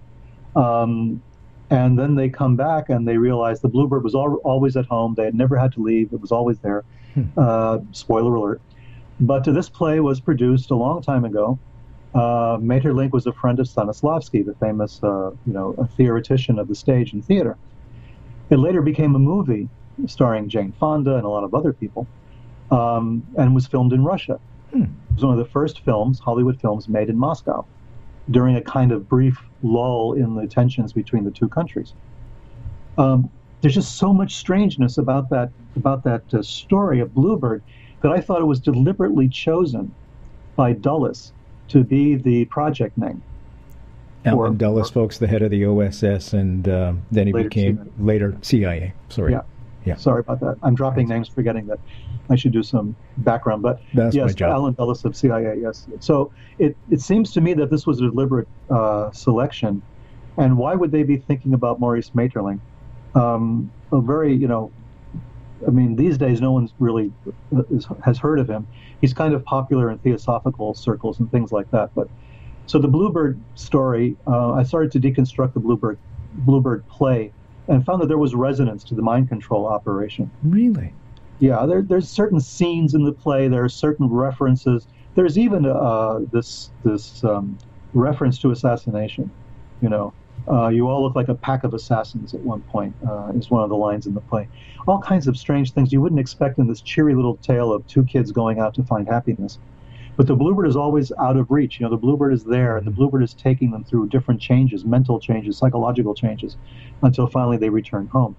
[0.55, 1.21] Um,
[1.69, 5.15] and then they come back and they realize the bluebird was al- always at home.
[5.15, 6.13] They had never had to leave.
[6.13, 6.83] It was always there.
[7.13, 7.23] Hmm.
[7.37, 8.61] Uh, spoiler alert.
[9.19, 11.59] But this play was produced a long time ago.
[12.13, 16.75] Uh, Maeterlinck was a friend of Stanislavski, the famous, uh, you know, theoretician of the
[16.75, 17.57] stage and theater.
[18.49, 19.69] It later became a movie
[20.05, 22.07] starring Jane Fonda and a lot of other people,
[22.71, 24.39] um, and was filmed in Russia.
[24.71, 24.85] Hmm.
[25.17, 27.65] Was one of the first films, Hollywood films, made in Moscow
[28.29, 31.95] during a kind of brief lull in the tensions between the two countries.
[32.99, 33.27] Um,
[33.61, 37.63] there's just so much strangeness about that about that uh, story of Bluebird
[38.01, 39.91] that I thought it was deliberately chosen
[40.55, 41.33] by Dulles
[41.69, 43.23] to be the project name.
[44.23, 47.91] Allen Dulles, folks, the head of the OSS, and uh, then he became CIA.
[47.97, 48.93] later CIA.
[49.09, 49.31] Sorry.
[49.31, 49.41] Yeah.
[49.87, 49.95] Yeah.
[49.95, 50.57] Sorry about that.
[50.63, 51.79] I'm dropping names, forgetting that
[52.29, 53.61] I should do some background.
[53.61, 55.59] But That's yes, Allen Dulles of CIA.
[55.61, 55.87] Yes.
[55.99, 59.81] So it it seems to me that this was a deliberate uh, selection.
[60.37, 62.59] And why would they be thinking about Maurice Maeterlinck?
[63.15, 64.71] Um, a very, you know,
[65.65, 67.11] I mean, these days no one's really
[67.55, 67.63] uh,
[68.03, 68.67] has heard of him.
[69.01, 71.95] He's kind of popular in theosophical circles and things like that.
[71.95, 72.09] But
[72.67, 75.97] so the Bluebird story, uh, I started to deconstruct the Bluebird
[76.33, 77.31] Bluebird play
[77.67, 80.31] and found that there was resonance to the mind control operation.
[80.43, 80.93] Really?
[81.39, 83.47] Yeah, there, there's certain scenes in the play.
[83.47, 84.87] There are certain references.
[85.15, 87.57] There's even uh, this this um,
[87.93, 89.29] reference to assassination.
[89.81, 90.13] You know,
[90.49, 92.95] uh, you all look like a pack of assassins at one point.
[93.07, 94.47] Uh, is one of the lines in the play.
[94.87, 98.03] All kinds of strange things you wouldn't expect in this cheery little tale of two
[98.03, 99.59] kids going out to find happiness.
[100.17, 101.79] But the bluebird is always out of reach.
[101.79, 104.83] You know, the bluebird is there, and the bluebird is taking them through different changes,
[104.83, 106.57] mental changes, psychological changes,
[107.03, 108.35] until finally they return home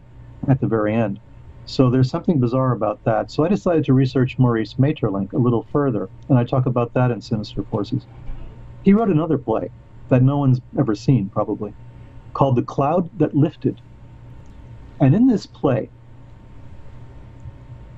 [0.49, 1.21] at the very end.
[1.67, 3.31] So there's something bizarre about that.
[3.31, 7.13] So I decided to research Maurice Maeterlinck a little further, and I talk about that
[7.13, 8.07] in Sinister Forces.
[8.83, 9.71] He wrote another play
[10.09, 11.75] that no one's ever seen, probably,
[12.33, 13.81] called The Cloud That Lifted.
[15.01, 15.91] And in this play,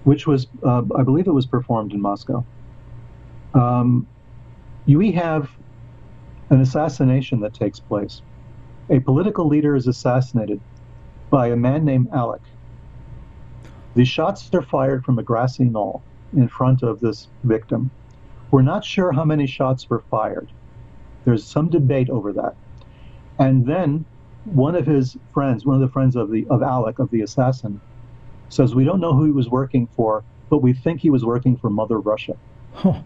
[0.04, 2.44] which was, uh, I believe it was performed in Moscow,
[3.54, 4.06] um,
[4.86, 5.50] we have
[6.50, 8.22] an assassination that takes place.
[8.90, 10.60] A political leader is assassinated
[11.30, 12.40] by a man named Alec.
[13.94, 16.02] The shots are fired from a grassy knoll
[16.36, 17.90] in front of this victim.
[18.50, 20.50] We're not sure how many shots were fired.
[21.24, 22.56] There's some debate over that.
[23.38, 24.04] And then
[24.44, 27.80] one of his friends, one of the friends of the of Alec, of the assassin,
[28.48, 31.56] says, We don't know who he was working for, but we think he was working
[31.56, 32.36] for Mother Russia.
[32.74, 33.02] Huh.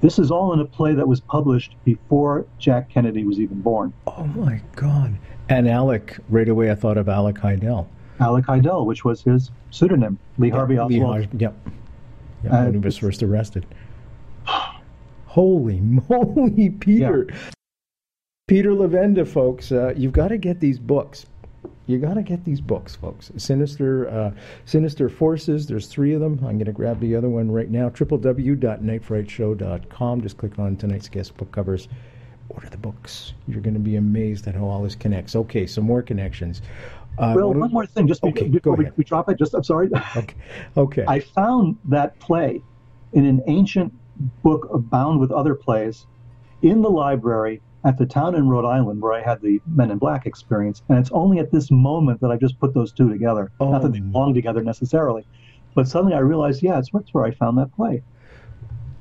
[0.00, 3.92] This is all in a play that was published before Jack Kennedy was even born.
[4.06, 5.16] Oh my God.
[5.48, 7.86] And Alec, right away I thought of Alec Hidell.
[8.20, 11.20] Alec Hidell, which was his pseudonym, Lee Harvey Oswald.
[11.20, 11.54] Lee yep.
[12.42, 13.66] yep uh, when he was first arrested.
[15.26, 17.26] Holy moly, Peter.
[17.28, 17.36] Yeah.
[18.48, 21.26] Peter Levenda, folks, uh, you've got to get these books
[21.86, 23.30] you got to get these books, folks.
[23.36, 24.32] Sinister, uh,
[24.64, 25.66] Sinister Forces.
[25.66, 26.40] There's three of them.
[26.42, 27.90] I'm going to grab the other one right now.
[27.90, 30.20] www.nightfrightshow.com.
[30.20, 31.86] Just click on tonight's guest book covers.
[32.48, 33.34] Order the books.
[33.46, 35.36] You're going to be amazed at how all this connects.
[35.36, 36.62] Okay, some more connections.
[37.18, 39.38] Uh, well, one more thing, just okay, before we, we, drop it.
[39.38, 39.88] Just I'm sorry.
[40.16, 40.34] Okay.
[40.76, 41.04] Okay.
[41.08, 42.60] I found that play
[43.12, 43.94] in an ancient
[44.42, 46.06] book bound with other plays
[46.62, 49.98] in the library at the town in Rhode Island where I had the Men in
[49.98, 50.82] Black experience.
[50.88, 53.52] And it's only at this moment that I just put those two together.
[53.60, 53.70] Oh.
[53.70, 55.24] Not that they belong together necessarily,
[55.74, 58.02] but suddenly I realized, yeah, it's, it's where I found that play.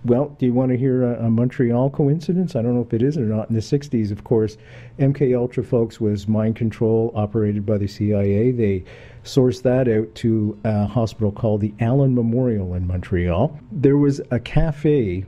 [0.06, 2.56] Well, do you want to hear a, a, Montreal coincidence?
[2.56, 3.50] I don't know if it is or not.
[3.50, 4.56] In the '60s, of course,
[5.00, 8.52] MK Ultra folks was mind control operated by the CIA.
[8.52, 8.84] They
[9.24, 13.60] sourced that out to a hospital called the Allen Memorial in Montreal.
[13.72, 15.26] There was a cafe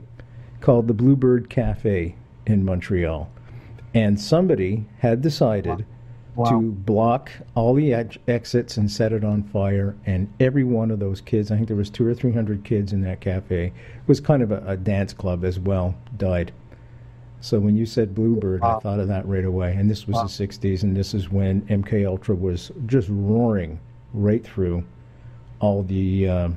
[0.60, 2.14] called the Bluebird Cafe
[2.46, 3.28] in Montreal,
[3.98, 5.84] and somebody had decided
[6.36, 6.50] wow.
[6.50, 9.96] to block all the ed- exits and set it on fire.
[10.06, 12.92] And every one of those kids, I think there was two or three hundred kids
[12.92, 13.72] in that cafe, it
[14.06, 16.52] was kind of a, a dance club as well, died.
[17.40, 18.76] So when you said Bluebird, wow.
[18.76, 19.72] I thought of that right away.
[19.72, 20.22] And this was wow.
[20.22, 23.80] the '60s, and this is when MK Ultra was just roaring
[24.14, 24.84] right through
[25.60, 26.48] all the uh,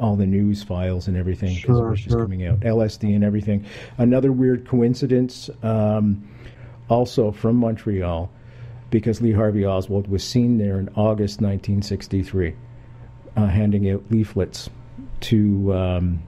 [0.00, 2.22] all the news files and everything because sure, it was just sure.
[2.22, 3.64] coming out, LSD and everything.
[3.98, 6.28] Another weird coincidence, um,
[6.88, 8.30] also from Montreal
[8.90, 12.54] because Lee Harvey Oswald was seen there in August 1963,
[13.36, 14.70] uh, handing out leaflets
[15.20, 16.22] to um,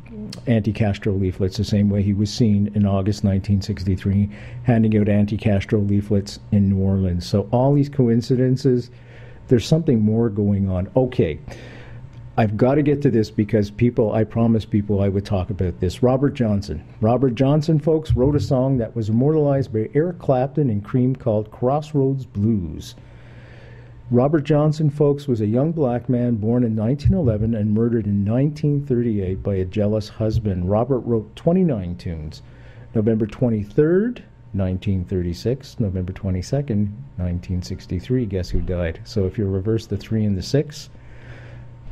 [0.46, 4.28] anti Castro leaflets, the same way he was seen in August 1963,
[4.64, 7.26] handing out anti Castro leaflets in New Orleans.
[7.26, 8.90] So, all these coincidences,
[9.48, 10.90] there's something more going on.
[10.96, 11.38] Okay.
[12.38, 15.80] I've got to get to this because people, I promised people I would talk about
[15.80, 16.04] this.
[16.04, 16.84] Robert Johnson.
[17.00, 21.50] Robert Johnson, folks, wrote a song that was immortalized by Eric Clapton and Cream called
[21.50, 22.94] Crossroads Blues.
[24.12, 29.42] Robert Johnson, folks, was a young black man born in 1911 and murdered in 1938
[29.42, 30.70] by a jealous husband.
[30.70, 32.42] Robert wrote 29 tunes.
[32.94, 34.22] November 23rd,
[34.52, 38.26] 1936, November 22nd, 1963.
[38.26, 39.00] Guess who died?
[39.02, 40.88] So if you reverse the three and the six,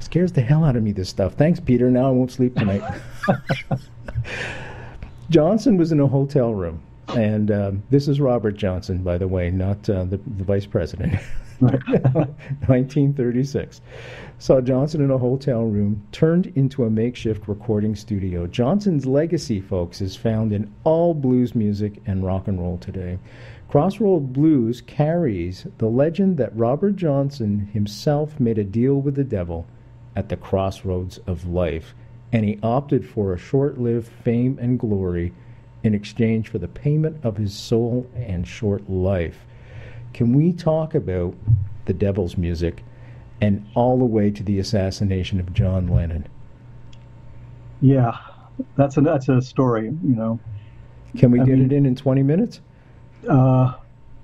[0.01, 1.35] scares the hell out of me, this stuff.
[1.35, 1.91] Thanks, Peter.
[1.91, 2.83] Now I won't sleep tonight.
[5.31, 6.81] Johnson was in a hotel room.
[7.09, 11.21] And uh, this is Robert Johnson, by the way, not uh, the, the vice president.
[11.61, 13.81] 1936.
[14.39, 18.47] Saw Johnson in a hotel room, turned into a makeshift recording studio.
[18.47, 23.19] Johnson's legacy, folks, is found in all blues music and rock and roll today.
[23.69, 29.67] Crossroad Blues carries the legend that Robert Johnson himself made a deal with the devil
[30.17, 31.95] at the crossroads of life,
[32.33, 35.33] and he opted for a short lived fame and glory
[35.85, 39.47] in exchange for the payment of his soul and short life.
[40.13, 41.35] Can we talk about
[41.85, 42.83] the devil's music
[43.41, 46.27] and all the way to the assassination of John Lennon?
[47.81, 48.17] Yeah,
[48.77, 50.41] that's a that's a story, you know.
[51.19, 52.61] Can we I get mean, it in in 20 minutes?
[53.29, 53.75] Uh,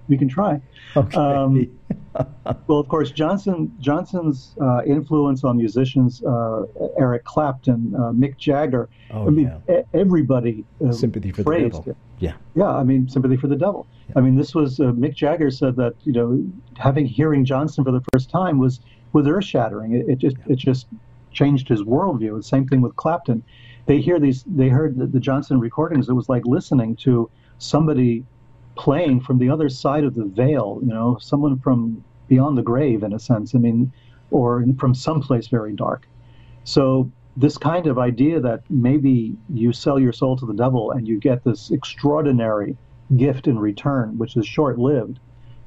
[0.08, 0.60] we can try.
[0.96, 1.16] Okay.
[1.16, 1.78] Um,
[2.66, 6.64] well, of course, Johnson Johnson's uh, influence on musicians, uh,
[6.98, 8.88] Eric Clapton, uh, Mick Jagger.
[9.10, 9.82] Oh, I mean, yeah.
[9.94, 11.84] everybody uh, sympathy for the devil.
[11.86, 11.96] It.
[12.18, 12.68] Yeah, yeah.
[12.68, 13.86] I mean, sympathy for the devil.
[14.08, 14.14] Yeah.
[14.16, 16.44] I mean, this was uh, Mick Jagger said that you know
[16.76, 18.80] having hearing Johnson for the first time was
[19.12, 19.94] was earth shattering.
[19.94, 20.52] It, it, just yeah.
[20.52, 20.86] it just
[21.32, 22.36] changed his worldview.
[22.36, 23.42] The same thing with Clapton.
[23.86, 24.44] They hear these.
[24.46, 26.08] They heard the, the Johnson recordings.
[26.08, 28.24] It was like listening to somebody
[28.76, 33.02] playing from the other side of the veil, you know, someone from beyond the grave,
[33.02, 33.54] in a sense.
[33.54, 33.92] I mean,
[34.30, 36.06] or from someplace very dark.
[36.64, 41.06] So this kind of idea that maybe you sell your soul to the devil and
[41.06, 42.76] you get this extraordinary
[43.16, 45.18] gift in return, which is short-lived,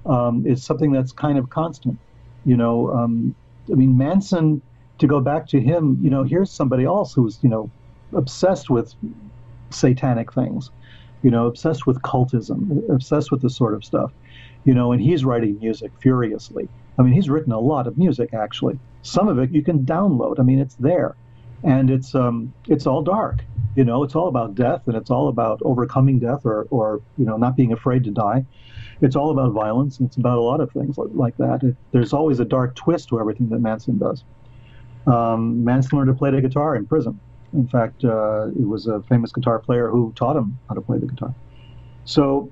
[0.05, 1.97] um, is something that's kind of constant.
[2.45, 3.35] You know, um,
[3.71, 4.61] I mean, Manson.
[4.99, 7.69] To go back to him, you know, here's somebody else who's you know
[8.13, 8.95] obsessed with
[9.69, 10.71] satanic things
[11.25, 14.11] you know, obsessed with cultism, obsessed with this sort of stuff,
[14.63, 16.69] you know, and he's writing music furiously.
[16.99, 18.77] I mean, he's written a lot of music actually.
[19.01, 20.39] Some of it you can download.
[20.39, 21.15] I mean, it's there,
[21.63, 23.43] and it's um, it's all dark.
[23.75, 27.25] You know, it's all about death, and it's all about overcoming death, or or you
[27.25, 28.45] know, not being afraid to die.
[29.01, 29.97] It's all about violence.
[29.97, 31.63] And it's about a lot of things like that.
[31.63, 34.23] It, there's always a dark twist to everything that Manson does.
[35.07, 37.19] Um, Manson learned to play the guitar in prison.
[37.55, 40.97] In fact, uh, it was a famous guitar player who taught him how to play
[40.97, 41.33] the guitar.
[42.03, 42.51] So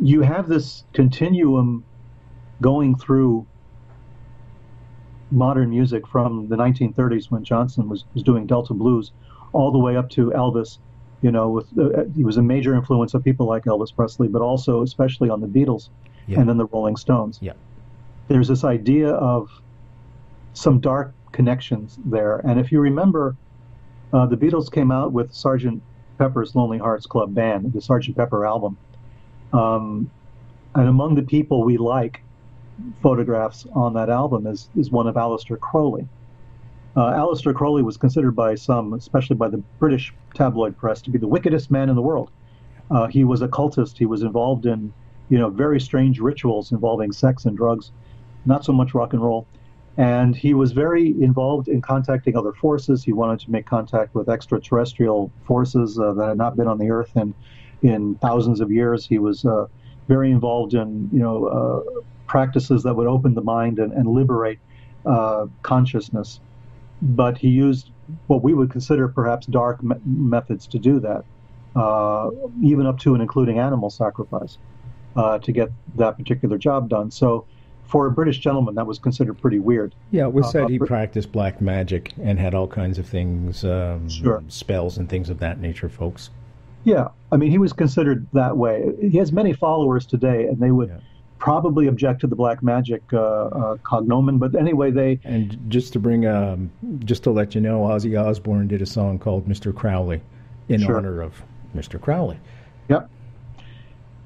[0.00, 1.84] you have this continuum
[2.60, 3.46] going through
[5.30, 9.12] modern music from the 1930s when Johnson was, was doing Delta blues
[9.52, 10.78] all the way up to Elvis.
[11.20, 14.40] You know, with uh, he was a major influence of people like Elvis Presley, but
[14.40, 15.88] also especially on the Beatles
[16.28, 16.38] yeah.
[16.38, 17.38] and then the Rolling Stones.
[17.42, 17.54] Yeah.
[18.28, 19.50] There's this idea of
[20.52, 22.38] some dark connections there.
[22.38, 23.36] And if you remember,
[24.12, 25.82] uh, the Beatles came out with Sergeant
[26.18, 28.76] Pepper's Lonely Hearts Club Band, the Sergeant Pepper album.
[29.52, 30.10] Um,
[30.74, 32.22] and among the people we like
[33.02, 36.06] photographs on that album is, is one of Aleister Crowley.
[36.96, 41.18] Uh, Aleister Crowley was considered by some, especially by the British tabloid press, to be
[41.18, 42.30] the wickedest man in the world.
[42.90, 43.98] Uh, he was a cultist.
[43.98, 44.92] He was involved in,
[45.28, 47.92] you know, very strange rituals involving sex and drugs,
[48.46, 49.46] not so much rock and roll.
[49.98, 53.02] And he was very involved in contacting other forces.
[53.02, 56.88] He wanted to make contact with extraterrestrial forces uh, that had not been on the
[56.90, 57.34] Earth in,
[57.82, 59.04] in thousands of years.
[59.04, 59.66] He was uh,
[60.06, 64.60] very involved in, you know, uh, practices that would open the mind and, and liberate
[65.04, 66.38] uh, consciousness.
[67.02, 67.90] But he used
[68.28, 71.24] what we would consider perhaps dark me- methods to do that,
[71.74, 72.30] uh,
[72.62, 74.58] even up to and including animal sacrifice
[75.16, 77.10] uh, to get that particular job done.
[77.10, 77.46] So,
[77.88, 79.94] for a British gentleman, that was considered pretty weird.
[80.10, 83.06] Yeah, it was Uh, said he uh, practiced black magic and had all kinds of
[83.06, 84.42] things, um, Sure.
[84.48, 86.28] spells and things of that nature, folks.
[86.84, 88.92] Yeah, I mean, he was considered that way.
[89.00, 90.96] He has many followers today, and they would Yeah.
[91.38, 94.38] probably object to the black magic uh, uh, cognomen.
[94.38, 96.70] But anyway, they And just to bring, um,
[97.06, 99.74] just to let you know, Ozzy Osbourne did a song called "Mr.
[99.74, 100.20] Crowley"
[100.68, 100.98] in Sure.
[100.98, 101.42] honor of
[101.74, 101.98] Mr.
[102.00, 102.36] Crowley.
[102.88, 103.08] Yep.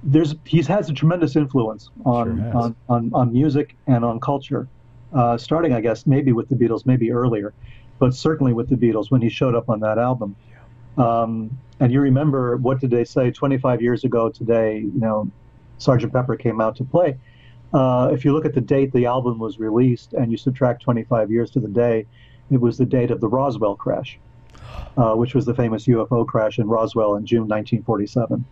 [0.02, 4.68] There's he's has a tremendous influence on Sure on, on, on music and on culture,
[5.12, 7.54] uh, starting I guess maybe with the Beatles, maybe earlier,
[7.98, 10.36] but certainly with the Beatles when he showed up on that album.
[10.98, 14.78] Um, and you remember what did they say 25 years ago today?
[14.78, 15.30] You know,
[15.78, 17.18] Sergeant Pepper came out to play.
[17.72, 21.30] Uh, if you look at the date the album was released and you subtract 25
[21.30, 22.06] years to the day,
[22.50, 24.18] it was the date of the Roswell crash,
[24.96, 28.44] uh, which was the famous UFO crash in Roswell in June 1947.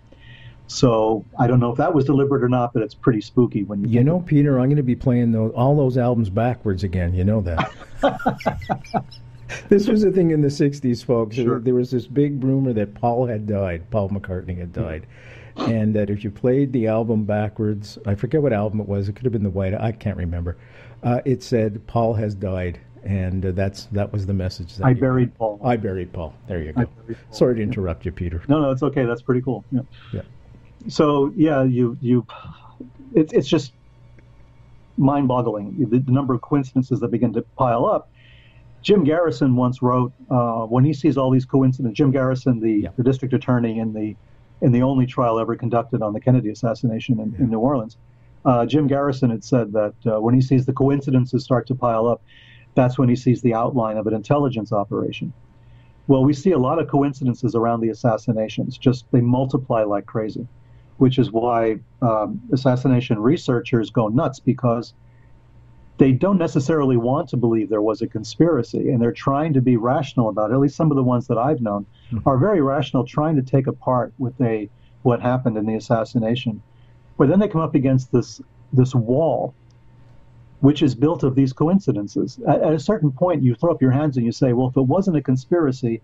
[0.71, 3.83] So I don't know if that was deliberate or not, but it's pretty spooky when
[3.83, 3.89] you.
[3.91, 7.13] You know, Peter, I'm going to be playing those, all those albums backwards again.
[7.13, 7.73] You know that.
[9.69, 11.35] this was a thing in the 60s, folks.
[11.35, 11.59] Sure.
[11.59, 15.07] There was this big rumor that Paul had died, Paul McCartney had died.
[15.57, 19.17] And that if you played the album backwards, I forget what album it was, it
[19.17, 20.57] could have been the White, I can't remember.
[21.03, 22.79] Uh, it said, Paul has died.
[23.03, 24.77] And uh, that's that was the message.
[24.77, 25.59] That I buried Paul.
[25.65, 26.35] I buried Paul.
[26.47, 26.87] There you go.
[27.31, 28.43] Sorry to interrupt you, Peter.
[28.47, 29.07] No, no, it's okay.
[29.07, 29.65] That's pretty cool.
[29.73, 29.81] Yeah.
[30.13, 30.21] Yeah.
[30.89, 32.27] So yeah, you you,
[33.15, 33.73] it's it's just
[34.97, 38.11] mind-boggling the, the number of coincidences that begin to pile up.
[38.83, 41.97] Jim Garrison once wrote uh, when he sees all these coincidences.
[41.97, 42.89] Jim Garrison, the, Yeah.
[42.97, 44.17] the district attorney in the
[44.63, 47.97] in the only trial ever conducted on the Kennedy assassination in, in New Orleans,
[48.45, 52.07] uh, Jim Garrison had said that uh, when he sees the coincidences start to pile
[52.07, 52.23] up,
[52.75, 55.33] that's when he sees the outline of an intelligence operation.
[56.09, 58.77] Well, we see a lot of coincidences around the assassinations.
[58.77, 60.47] Just they multiply like crazy,
[61.01, 64.93] which is why um, assassination researchers go nuts because
[65.97, 69.79] they don't necessarily want to believe there was a conspiracy, and they're trying to be
[69.79, 70.55] rational about it.
[70.55, 71.87] At least some of the ones that I've known
[72.27, 74.69] are very rational, trying to take apart what they
[75.01, 76.63] what happened in the assassination.
[77.17, 78.43] But then they come up against this
[78.75, 79.55] this wall
[80.61, 82.39] which is built of these coincidences.
[82.47, 84.77] At, at, a certain point, you throw up your hands and you say, well, if
[84.77, 86.03] it wasn't a conspiracy,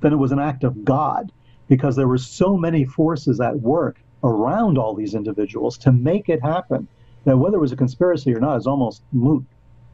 [0.00, 1.30] then it was an act of God,
[1.68, 6.40] because there were so many forces at work around all these individuals to make it
[6.42, 6.88] happen
[7.26, 9.44] Now, whether it was a conspiracy or not is almost moot.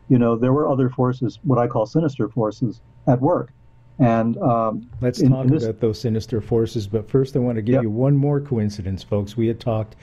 [0.09, 3.53] You know, there were other forces, what I call sinister forces, at work.
[4.01, 7.57] And um, Let's in- talk in this- about those sinister forces, but first I want
[7.57, 7.83] to give Yep.
[7.85, 9.37] you one more coincidence, folks.
[9.37, 9.95] We had talked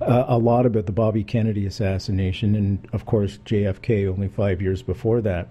[0.00, 4.80] uh, a lot about the Bobby Kennedy assassination, and of course JFK only five years
[4.82, 5.48] before that.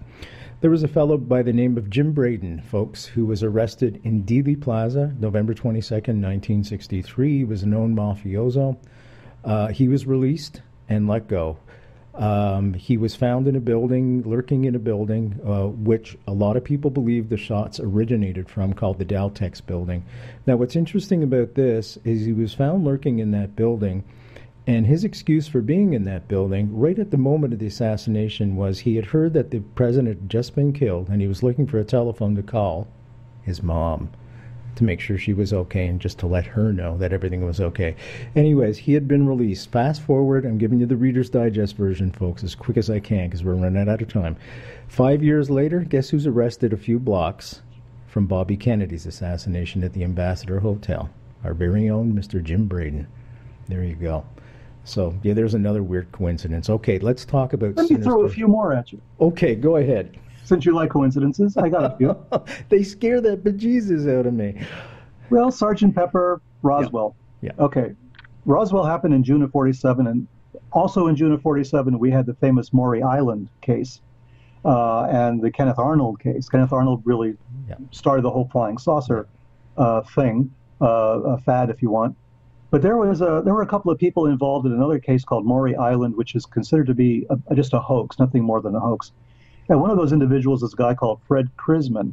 [0.60, 4.24] There was a fellow by the name of Jim Braden, folks, who was arrested in
[4.24, 7.38] Dealey Plaza, November 22nd, 1963.
[7.38, 8.76] He was a known mafioso.
[9.42, 11.56] Uh, he was released and let go.
[12.14, 16.58] Um, he was found in a building, lurking in a building, uh, which a lot
[16.58, 20.04] of people believe the shots originated from, called the Daltex building.
[20.46, 24.04] Now, what's interesting about this is he was found lurking in that building,
[24.66, 28.56] and his excuse for being in that building, right at the moment of the assassination,
[28.56, 31.66] was he had heard that the president had just been killed, and he was looking
[31.66, 32.86] for a telephone to call
[33.42, 34.10] his mom
[34.76, 37.60] to make sure she was okay and just to let her know that everything was
[37.60, 37.96] okay.
[38.36, 39.70] Anyways, he had been released.
[39.70, 43.28] Fast forward, I'm giving you the Reader's Digest version, folks, as quick as I can
[43.28, 44.36] because we're running out of time.
[44.88, 47.62] Five years later, guess who's arrested a few blocks
[48.06, 51.10] from Bobby Kennedy's assassination at the Ambassador Hotel?
[51.44, 52.42] Our very own Mr.
[52.42, 53.06] Jim Braden.
[53.68, 54.24] There you go.
[54.90, 56.68] So, yeah, there's another weird coincidence.
[56.68, 57.76] Okay, let's talk about.
[57.76, 59.00] Let me throw a few more at you.
[59.20, 60.18] Okay, go ahead.
[60.44, 62.16] Since you like coincidences, I got a few.
[62.70, 64.60] they scare the bejesus out of me.
[65.30, 67.14] Well, Sergeant Pepper, Roswell.
[67.40, 67.52] Yeah.
[67.60, 67.94] Okay.
[68.46, 70.26] Roswell happened in June of 47, and
[70.72, 74.00] also in June of 47, we had the famous Maury Island case
[74.64, 76.48] uh, and the Kenneth Arnold case.
[76.48, 77.36] Kenneth Arnold really
[77.68, 77.76] Yeah.
[77.92, 79.28] started the whole flying saucer
[79.76, 82.16] uh, thing, uh, a fad, if you want.
[82.70, 85.44] But there was a there were a couple of people involved in another case called
[85.44, 88.80] Maury Island, which is considered to be a, just a hoax, nothing more than a
[88.80, 89.12] hoax.
[89.68, 92.12] And one of those individuals is a guy called Fred Crisman.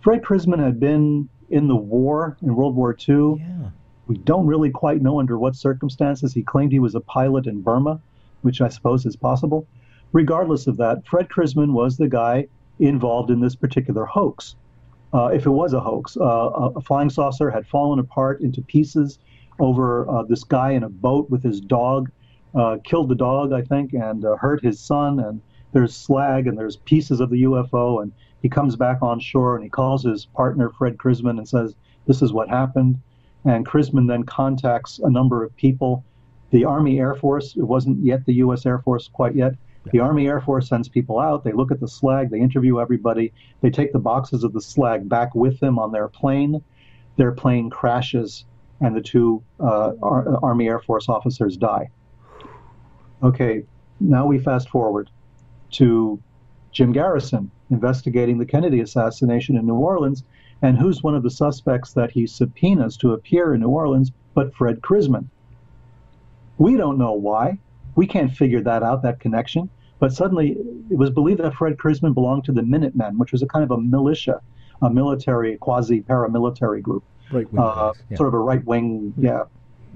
[0.00, 3.36] Fred Crisman had been in the war in World War II.
[3.38, 3.70] Yeah.
[4.06, 6.32] We don't really quite know under what circumstances.
[6.32, 8.00] He claimed he was a pilot in Burma,
[8.42, 9.66] which I suppose is possible.
[10.12, 12.46] regardless of that, Fred Crisman was the guy
[12.78, 14.56] involved in this particular hoax.
[15.12, 19.18] Uh, if it was a hoax, uh, a flying saucer had fallen apart into pieces
[19.58, 22.10] over uh, this guy in a boat with his dog,
[22.54, 25.20] uh, killed the dog, I think, and uh, hurt his son.
[25.20, 25.40] And
[25.72, 28.02] there's slag and there's pieces of the UFO.
[28.02, 31.74] And he comes back on shore and he calls his partner, Fred Crisman, and says,
[32.06, 33.00] This is what happened.
[33.44, 36.04] And Crisman then contacts a number of people.
[36.50, 38.64] The Army Air Force, it wasn't yet the U.S.
[38.64, 39.54] Air Force quite yet,
[39.90, 41.44] the Army Air Force sends people out.
[41.44, 42.30] They look at the slag.
[42.30, 43.32] They interview everybody.
[43.62, 46.62] They take the boxes of the slag back with them on their plane.
[47.16, 48.44] Their plane crashes,
[48.80, 51.88] and the two uh, Ar- Army Air Force officers die.
[53.22, 53.64] Okay,
[54.00, 55.10] now we fast forward
[55.72, 56.22] to
[56.72, 60.24] Jim Garrison investigating the Kennedy assassination in New Orleans.
[60.62, 64.54] And who's one of the suspects that he subpoenas to appear in New Orleans but
[64.54, 65.28] Fred Crisman?
[66.56, 67.58] We don't know why.
[67.94, 69.70] We can't figure that out, that connection.
[70.00, 70.56] But suddenly,
[70.90, 73.70] it was believed that Fred Crisman belonged to the Minutemen, which was a kind of
[73.70, 74.40] a militia,
[74.82, 77.04] a military, quasi paramilitary group.
[77.30, 78.16] Right uh, yeah.
[78.16, 79.44] Sort of a right wing, yeah,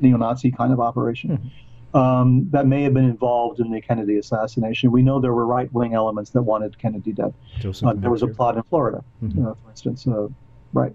[0.00, 1.30] neo Nazi kind of operation.
[1.30, 1.48] Mm-hmm.
[1.94, 4.90] Um, that may have been involved in the Kennedy assassination.
[4.90, 7.34] We know there were right wing elements that wanted Kennedy dead.
[7.64, 9.46] Uh, there was a plot in Florida, mm-hmm.
[9.46, 10.06] uh, for instance.
[10.06, 10.28] Uh,
[10.72, 10.94] right.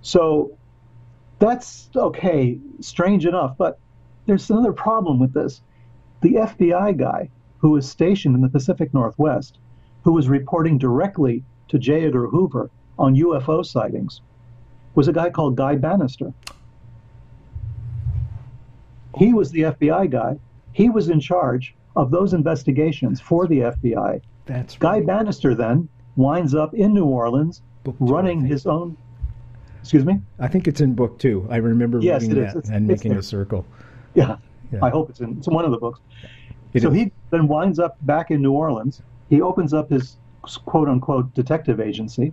[0.00, 0.58] So
[1.38, 3.78] that's okay, strange enough, but
[4.26, 5.62] there's another problem with this.
[6.20, 9.58] The FBI guy who was stationed in the Pacific Northwest,
[10.02, 12.06] who was reporting directly to J.
[12.06, 14.20] Edgar Hoover on UFO sightings,
[14.94, 16.32] was a guy called Guy Banister.
[19.18, 20.38] He was the FBI guy.
[20.72, 24.20] He was in charge of those investigations for the FBI.
[24.46, 25.06] That's Guy right.
[25.06, 28.50] Banister then winds up in New Orleans Book running think.
[28.52, 28.96] his own.
[29.80, 30.20] Excuse me?
[30.38, 31.46] I think it's in book two.
[31.50, 32.52] I remember Yes, reading it is.
[32.54, 33.18] that It's- and it's making there.
[33.20, 33.64] a circle.
[34.14, 34.36] Yeah.
[34.70, 34.80] Yeah.
[34.82, 36.00] I hope it's in it's in one of the books.
[36.74, 36.94] It so is.
[36.94, 39.00] he then winds up back in New Orleans.
[39.30, 40.16] He opens up his
[40.66, 42.32] quote unquote detective agency,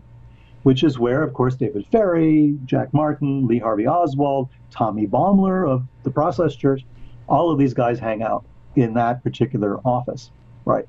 [0.63, 5.83] which is where, of course, David Ferrie, Jack Martin, Lee Harvey Oswald, Tommy Baumler of
[6.03, 6.85] the Process Church,
[7.27, 8.45] all of these guys hang out
[8.75, 10.31] in that particular office.
[10.65, 10.87] Right.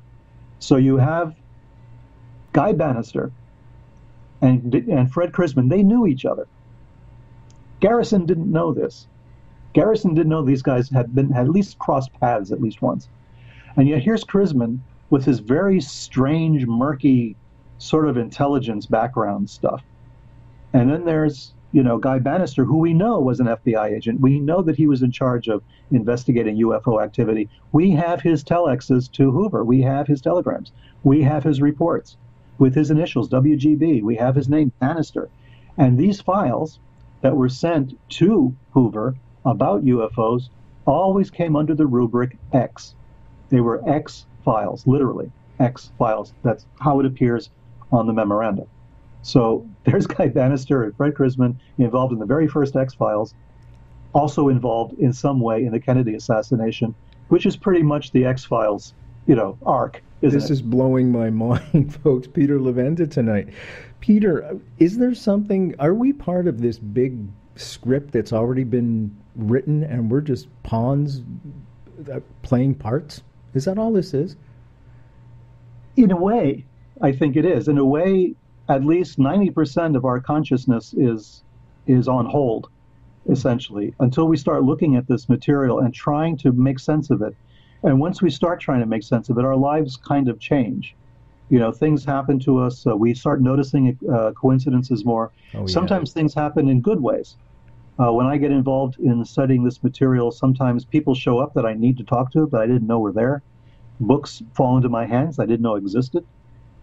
[0.58, 1.34] So you have
[2.52, 3.32] Guy Banister
[4.42, 6.46] and, and Fred Crisman, they knew each other.
[7.80, 9.06] Garrison didn't know this.
[9.72, 13.08] Garrison didn't know these guys had been had at least crossed paths at least once.
[13.76, 17.36] And yet here's Crisman with his very strange, murky
[17.80, 19.82] sort of intelligence background stuff.
[20.72, 24.20] And then there's, you know, Guy Banister, who we know was an FBI agent.
[24.20, 27.48] We know that he was in charge of investigating UFO activity.
[27.72, 29.64] We have his telexes to Hoover.
[29.64, 30.72] We have his telegrams.
[31.02, 32.18] We have his reports
[32.58, 34.02] with his initials, WGB.
[34.02, 35.30] We have his name, Banister.
[35.78, 36.78] And these files
[37.22, 39.14] that were sent to Hoover
[39.46, 40.50] about UFOs
[40.86, 42.94] always came under the rubric X.
[43.48, 46.34] They were X files, literally X files.
[46.42, 47.50] That's how it appears
[47.92, 48.66] on the memorandum.
[49.22, 53.34] So there's Guy Banister and Fred Crisman involved in the very first X files,
[54.12, 56.94] also involved in some way in the Kennedy assassination,
[57.28, 58.94] which is pretty much the X files,
[59.26, 60.02] you know, arc.
[60.20, 60.50] This it?
[60.50, 61.30] is blowing my
[61.72, 62.26] mind, folks.
[62.26, 63.48] Peter Levenda tonight.
[64.00, 65.74] Peter, is there something?
[65.78, 67.18] Are we part of this big
[67.56, 71.22] script that's already been written, and we're just pawns
[72.10, 73.22] uh, playing parts?
[73.52, 74.36] Is that all this is?
[75.96, 76.64] in a way,
[77.00, 77.68] I think it is.
[77.68, 78.34] In a way,
[78.68, 81.42] at least 90% of our consciousness is
[81.86, 82.68] is on hold,
[83.28, 87.34] essentially, until we start looking at this material and trying to make sense of it.
[87.82, 90.94] And once we start trying to make sense of it, our lives kind of change.
[91.48, 92.86] You know, things happen to us.
[92.86, 95.32] Uh, we start noticing uh, coincidences more.
[95.54, 95.66] Oh, yeah.
[95.66, 97.36] Sometimes things happen in good ways.
[97.98, 101.74] Uh, when I get involved in studying this material, sometimes people show up that I
[101.74, 103.42] need to talk to that I didn't know were there.
[103.98, 106.24] Books fall into my hands I didn't know existed.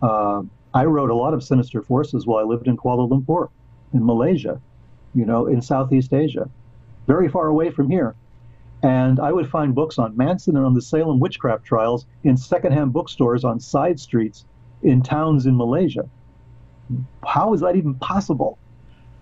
[0.01, 0.43] Uh,
[0.73, 3.49] I wrote a lot of Sinister Forces while I lived in Kuala Lumpur,
[3.93, 4.61] in Malaysia,
[5.15, 6.49] you know, in Southeast Asia,
[7.07, 8.15] very far away from here.
[8.83, 12.93] And I would find books on Manson and on the Salem witchcraft trials in secondhand
[12.93, 14.45] bookstores on side streets
[14.83, 16.07] in towns in Malaysia.
[17.25, 18.59] How is that even possible?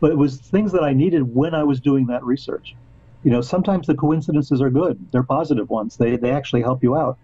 [0.02, 2.76] But it was things that I needed when I was doing that research.
[3.24, 5.96] You know, sometimes the coincidences are good; they're positive ones.
[5.98, 7.18] They they actually help you out.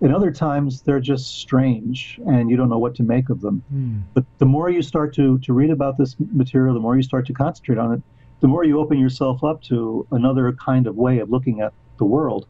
[0.00, 3.62] And other times they're just strange, and you don't know what to make of them.
[3.70, 3.98] Hmm.
[4.12, 7.26] But the more you start to to read about this material, the more you start
[7.26, 8.02] to concentrate on it,
[8.40, 12.04] the more you open yourself up to another kind of way of looking at the
[12.04, 12.46] world,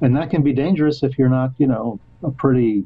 [0.00, 2.84] and that can be dangerous if you're not, you know, a pretty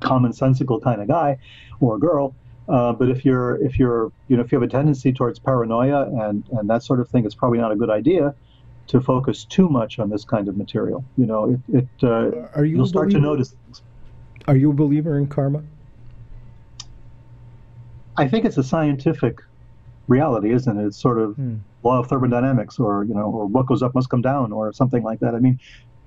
[0.00, 1.36] commonsensical kind of guy
[1.80, 2.34] or girl.
[2.68, 6.02] Uh, but if you're if you're you know if you have a tendency towards paranoia
[6.24, 8.34] and and that sort of thing, it's probably not a good idea
[8.88, 11.04] to focus too much on this kind of material.
[11.16, 13.82] You know, it, it uh, Are you you'll a start to notice things.
[14.46, 15.62] Are you a believer in karma?
[18.16, 19.40] I think it's a scientific
[20.08, 20.86] reality, isn't it?
[20.86, 21.56] It's sort of hmm.
[21.82, 25.02] law of thermodynamics, or you know, or what goes up must come down, or something
[25.02, 25.34] like that.
[25.34, 25.58] I mean,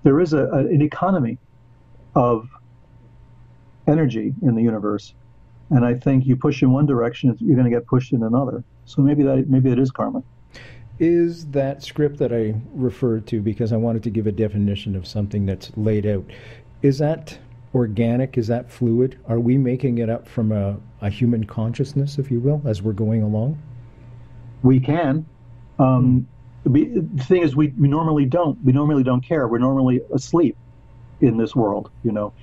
[0.03, 1.37] there is a, a, an economy
[2.15, 2.49] of
[3.87, 5.13] energy in the universe,
[5.69, 8.63] and I think you push in one direction, you're going to get pushed in another.
[8.85, 10.23] So maybe that maybe it is karma.
[10.99, 15.07] Is that script that I referred to because I wanted to give a definition of
[15.07, 16.25] something that's laid out?
[16.81, 17.37] Is that
[17.73, 18.37] organic?
[18.37, 19.17] Is that fluid?
[19.27, 22.93] Are we making it up from a, a human consciousness, if you will, as we're
[22.93, 23.61] going along?
[24.61, 25.25] We can.
[25.77, 26.27] Um,
[26.65, 28.61] we, the thing is, we, we normally don't.
[28.65, 29.47] We normally don't care.
[29.47, 30.57] We're normally asleep
[31.21, 32.33] in this world, you know,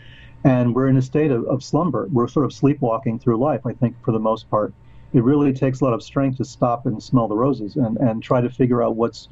[0.45, 2.09] and we're in a state of, of slumber.
[2.11, 4.73] We're sort of sleepwalking through life, I think, for the most part.
[5.17, 8.23] It really takes a lot of strength to stop and smell the roses and, and
[8.23, 9.29] try to figure out what's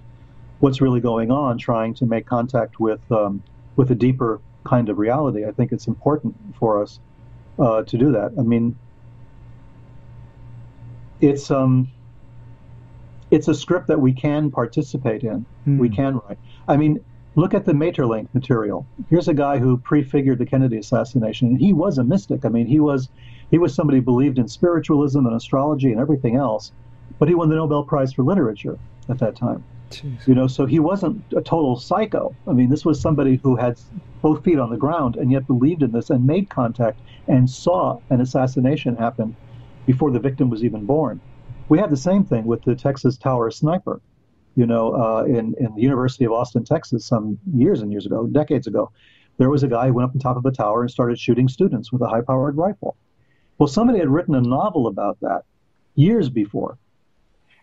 [0.61, 3.43] what's really going on, trying to make contact with um,
[3.77, 5.45] with a deeper kind of reality.
[5.45, 7.01] I think it's important for us
[7.59, 8.33] uh, to do that.
[8.39, 8.75] I mean,
[11.21, 11.93] it's um,
[13.31, 15.45] it's a script that we can participate in.
[15.67, 15.79] Mm.
[15.79, 16.39] We can write.
[16.67, 17.05] I mean,
[17.37, 18.87] look at the Maeterlinck material.
[19.11, 22.45] Here's a guy who prefigured the Kennedy assassination, and he was a mystic.
[22.45, 23.09] I mean, he was
[23.51, 26.73] he was somebody who believed in spiritualism and astrology and everything else,
[27.19, 28.79] but he won the Nobel Prize for literature
[29.09, 29.65] at that time.
[29.91, 30.27] Jeez.
[30.27, 32.35] You know, so he wasn't a total psycho.
[32.47, 33.79] I mean, this was somebody who had
[34.23, 37.99] both feet on the ground and yet believed in this and made contact and saw
[38.11, 39.37] an assassination happen
[39.87, 41.21] before the victim was even born.
[41.69, 44.01] We have the same thing with the Texas Tower sniper.
[44.57, 48.27] You know, uh, in in the University of Austin, Texas, some years and years ago,
[48.27, 48.93] decades ago,
[49.37, 51.49] there was a guy who went up on top of a tower and started shooting
[51.49, 52.97] students with a high-powered rifle.
[53.59, 55.43] Well, somebody had written a novel about that
[55.97, 56.79] years before,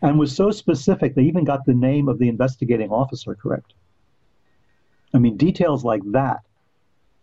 [0.01, 3.73] and was so specific they even got the name of the investigating officer correct.
[5.13, 6.39] I mean, details like that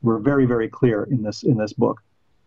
[0.03, 2.03] were very, very clear in this in this book.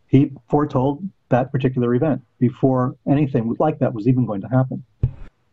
[0.07, 4.84] He foretold that particular event before anything like that was even going to happen.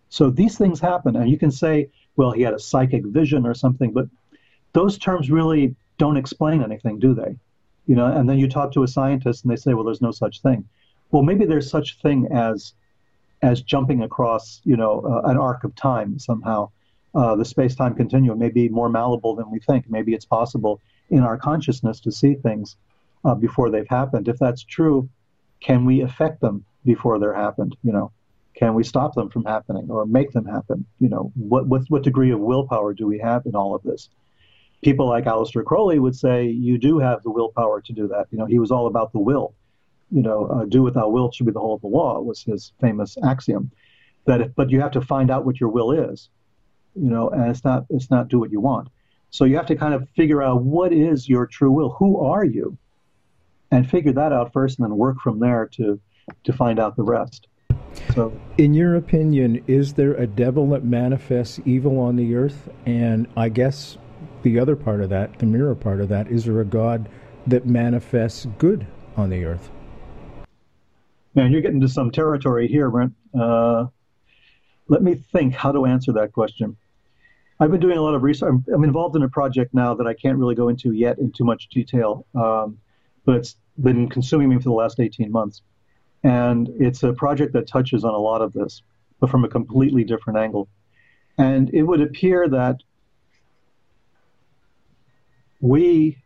[0.09, 3.55] So these things happen, and you can say, well, he had a psychic vision or
[3.55, 4.07] something, but
[4.73, 7.37] those terms really don't explain anything, do they?
[7.87, 10.11] You know, and then you talk to a scientist and they say, well, there's no
[10.11, 10.69] such thing.
[11.11, 12.75] Well, maybe there's such thing as
[13.41, 16.71] as jumping across, you know, uh, an arc of time somehow.
[17.15, 19.89] Uh, the space-time continuum may be more malleable than we think.
[19.89, 20.81] Maybe it's possible
[21.11, 22.77] in our consciousness to see things
[23.25, 24.29] uh, before they've happened.
[24.29, 25.09] If that's true,
[25.61, 27.77] can we affect them before they're happened?
[27.83, 28.13] You know,
[28.59, 30.85] can we stop them from happening or make them happen?
[30.99, 34.09] You know, what what what degree of willpower do we have in all of this?
[34.83, 38.27] People like Aleister Crowley would say you do have the willpower to do that.
[38.31, 39.55] You know, he was all about the will.
[40.11, 42.43] You know, uh, do what thou wilt should be the whole of the law was
[42.43, 43.71] his famous axiom.
[44.25, 46.29] That, if, but you have to find out what your will is.
[46.97, 48.89] You know, and it's not it's not do what you want.
[49.31, 51.91] So you have to kind of figure out what is your true will.
[51.91, 52.77] Who are you?
[53.71, 56.01] And figure that out first, and then work from there to
[56.45, 57.48] to find out the rest.
[58.15, 62.69] So, in your opinion, is there a devil that manifests evil on the earth?
[62.87, 63.99] And I guess
[64.43, 67.09] the other part of that, the mirror part of that, is there a God
[67.47, 68.87] that manifests good
[69.17, 69.71] on the earth?
[71.35, 73.13] Man, you're getting to some territory here, Brent.
[73.39, 73.87] Uh,
[74.89, 76.77] let me think how to answer that question.
[77.61, 78.49] I've been doing a lot of research.
[78.49, 81.33] I'm, I'm, involved in a project now that I can't really go into yet in
[81.33, 82.79] too much detail, um,
[83.25, 85.63] but it's been consuming me for the last 18 months.
[86.23, 88.83] And it's a project that touches on a lot of this,
[89.21, 90.69] but from a completely different angle.
[91.37, 92.77] And it would appear that
[95.61, 96.19] we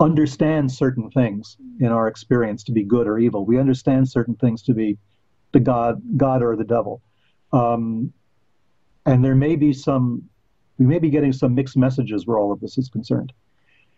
[0.00, 3.44] understand certain things in our experience to be good or evil.
[3.44, 4.98] We understand certain things to be
[5.52, 7.02] the God, God or the devil.
[7.52, 8.12] Um,
[9.06, 10.22] and there may be some,
[10.78, 13.32] we may be getting some mixed messages where all of this is concerned.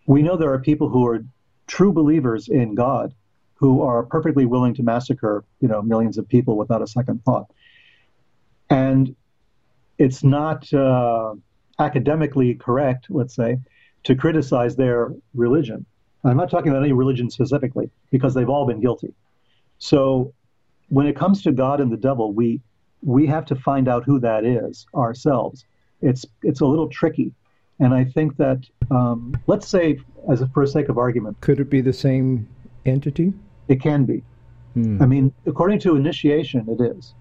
[0.07, 1.25] We know there are people who are
[1.67, 3.15] true believers in God
[3.63, 7.49] who are perfectly willing to massacre, you know, millions of people without a second thought.
[8.69, 9.15] And
[9.99, 11.35] it's not uh,
[11.79, 13.59] academically correct, let's say,
[14.03, 15.87] to criticize their religion.
[16.25, 19.15] I'm not talking about any religion specifically, because they've all been guilty.
[19.79, 20.35] So
[20.89, 22.61] when it comes to God and the devil, we
[23.05, 25.65] we have to find out who that is ourselves.
[26.01, 27.33] It's it's a little tricky,
[27.79, 28.61] and I think that
[28.91, 32.49] um, let's say, as a, for sake of argument, could it be the same
[32.85, 33.33] entity?
[33.73, 34.23] It can be.
[34.75, 35.03] Hmm.
[35.03, 37.15] I mean, according to initiation, it is.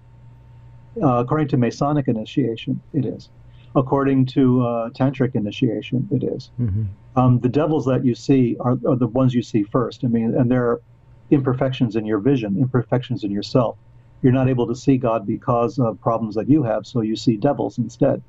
[1.02, 3.30] Uh, according to Masonic initiation, it is.
[3.74, 6.50] According to uh, Tantric initiation, it is.
[6.60, 6.84] Mm-hmm.
[7.16, 10.04] Um, the devils that you see are, are the ones you see first.
[10.04, 10.82] I mean, and there are
[11.30, 13.78] imperfections in your vision, imperfections in yourself
[14.22, 17.36] you're not able to see God because of problems that you have, so you see
[17.36, 18.22] devils instead.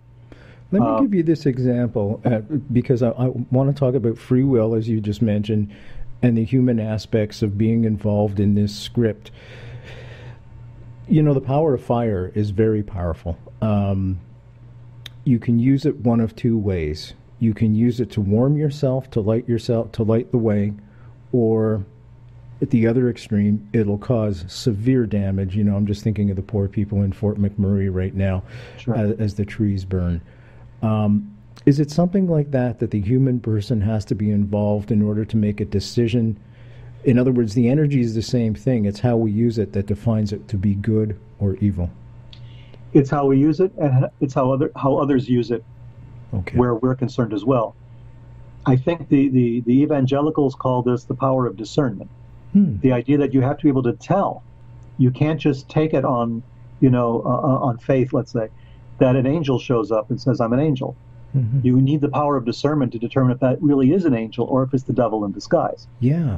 [0.72, 2.40] Let me uh, give you this example uh,
[2.72, 5.72] because I, I want to talk about free will, as you just mentioned.
[6.24, 9.30] And the human aspects of being involved in this script.
[11.08, 13.38] You know, the power of fire is very powerful.
[13.62, 14.22] Um,
[15.26, 17.14] you can use it one of two ways.
[17.40, 20.74] You can use it to warm yourself, to light yourself, to light the way,
[21.34, 21.86] or
[22.62, 25.54] at the other extreme, it'll cause severe damage.
[25.58, 28.44] You know, I'm just thinking of the poor people in Fort McMurray right now
[28.78, 28.96] Sure.
[28.96, 30.22] as, as the trees burn.
[30.82, 31.33] Um,
[31.66, 35.24] is it something like that that the human person has to be involved in order
[35.26, 36.38] to make a decision?
[37.04, 38.86] In other words, the energy is the same thing.
[38.86, 41.90] It's how we use it that defines it to be good or evil.
[42.94, 45.64] It's how we use it, and it's how other how others use it,
[46.34, 46.58] Okay.
[46.58, 47.76] where we're concerned as well.
[48.66, 52.10] I think the, the, the evangelicals call this the power of discernment.
[52.54, 52.78] Hmm.
[52.80, 54.44] The idea that you have to be able to tell.
[54.98, 56.44] You can't just take it on,
[56.80, 58.50] you know, uh, uh, on faith, let's say,
[59.00, 60.96] that an angel shows up and says, I'm an angel.
[61.36, 61.64] Mhm.
[61.64, 64.64] You need the power of discernment to determine if that really is an angel or
[64.64, 65.88] if it's the devil in disguise.
[66.00, 66.38] Yeah.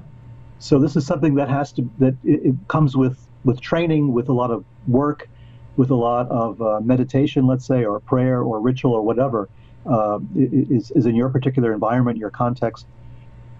[0.59, 4.29] So this is something that has to that it, it comes with with training, with
[4.29, 5.29] a lot of work,
[5.75, 9.49] with a lot of uh, meditation, let's say, or prayer or ritual or whatever
[9.85, 12.85] uh, is is in your particular environment, your context.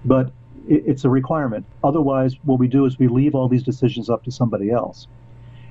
[0.05, 0.31] But
[0.67, 1.65] it, it's a requirement.
[1.83, 5.07] Otherwise, what we do is we leave all these decisions up to somebody else.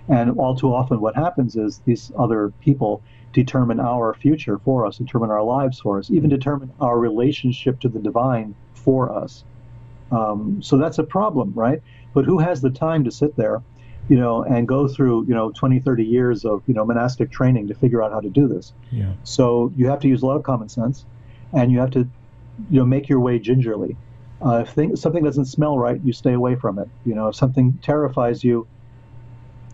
[0.09, 3.03] And all too often, what happens is these other people
[3.35, 7.89] determine our future for us, determine our lives for us, even determine our relationship to
[7.89, 9.45] the divine for us.
[10.11, 11.83] Um, so that's a problem, right?
[12.15, 13.63] But who has the time to sit there,
[14.09, 17.69] you know, and go through, you know, 20, 30 years of, you know, monastic training
[17.69, 18.73] to figure out how to do this?
[18.91, 19.13] Yeah.
[19.25, 21.05] So you have to use a lot of common sense,
[21.53, 22.09] and you have to,
[22.71, 23.97] you know, make your way gingerly.
[24.45, 26.89] Uh, if thing, something doesn't smell right, you stay away from it.
[27.05, 28.69] You know, if something terrifies you,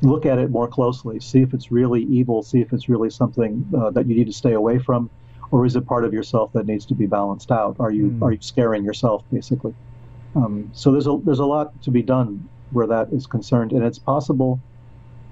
[0.03, 1.21] look at it more closely.
[1.21, 2.43] See if it's really evil.
[2.43, 5.11] See if it's really something uh, that you need to stay away from,
[5.51, 7.77] or is it part of yourself that needs to be balanced out?
[7.81, 8.23] Are you Hmm.
[8.23, 9.75] are you scaring yourself basically?
[10.35, 13.85] Um, so there's a there's a lot to be done where that is concerned, and
[13.85, 14.63] it's possible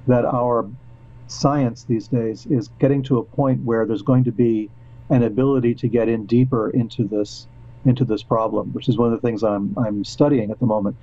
[0.06, 0.70] that our
[1.28, 4.70] science these days is getting to a point where there's going to be
[5.10, 7.48] an ability to get in deeper into this
[7.84, 10.96] into this problem, which is one of the things I'm I'm studying at the moment.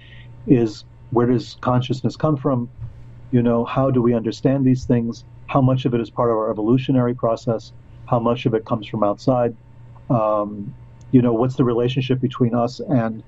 [0.48, 2.72] Is where does consciousness come from?
[3.32, 5.24] You know, how do we understand these things?
[5.48, 7.72] How much of it is part of our evolutionary process?
[8.06, 9.56] How much of it comes from outside?
[10.10, 10.74] Um,
[11.12, 13.24] you know, what's the relationship between us and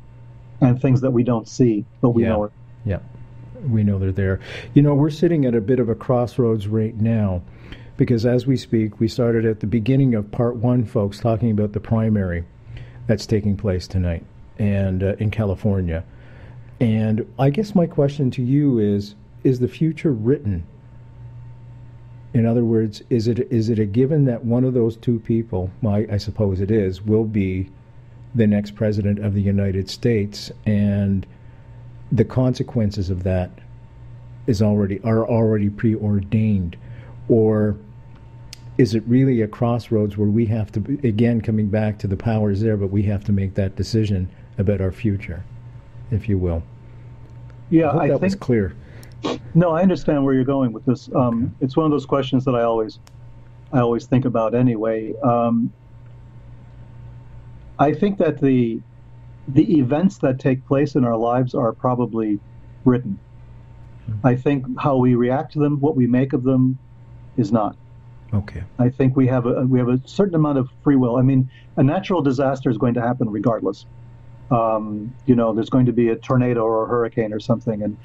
[0.59, 2.29] and things that we don't see, but we Yeah.
[2.29, 2.51] know are
[2.83, 2.99] Yeah,
[3.69, 4.39] we know they're there.
[4.73, 7.41] You know, we're sitting at a bit of a crossroads right now
[7.95, 11.73] because as we speak, we started at the beginning of part one, folks, talking about
[11.73, 12.43] the primary
[13.07, 14.23] that's taking place tonight
[14.57, 16.03] and uh, in California.
[16.79, 20.65] And I guess my question to you is is the future written?
[22.33, 25.71] In other words, is it is it a given that one of those two people,
[25.81, 27.69] well, I, I suppose it is, will be
[28.35, 31.25] the next president of the United States and
[32.11, 33.49] the consequences of that
[34.45, 36.77] is already are already preordained
[37.27, 37.75] or
[38.77, 42.61] is it really a crossroads where we have to again coming back to the powers
[42.61, 45.43] there but we have to make that decision about our future
[46.11, 46.63] if you will
[47.69, 47.89] yeah.
[47.89, 48.75] i hope I that think was clear
[49.53, 51.09] No, I understand where you're going with this.
[51.15, 52.99] Um, It's one of those questions that I always,
[53.73, 55.13] I always think about anyway.
[55.23, 55.71] Um,
[57.79, 58.79] I think that the,
[59.47, 62.39] the events that take place in our lives are probably
[62.85, 63.19] written.
[64.23, 66.77] I think how we react to them, what we make of them,
[67.35, 67.75] is not.
[68.33, 71.17] okay I think we have a we have a certain amount of free will.
[71.17, 73.85] I mean, a natural disaster is going to happen regardless.
[74.49, 77.97] Um, you know, there's going to be a tornado or a hurricane or something, and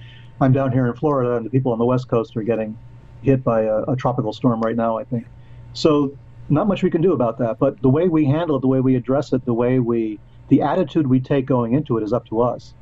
[0.43, 2.77] I'm down here in Florida, and the people on the West Coast are getting
[3.23, 4.99] hit by a, a tropical storm right now.
[4.99, 5.27] I think
[5.73, 6.17] so.
[6.49, 8.81] Not much we can do about that, but the way we handle it, the way
[8.81, 10.19] we address it, the way we,
[10.49, 12.75] the attitude we take going into it is up to us.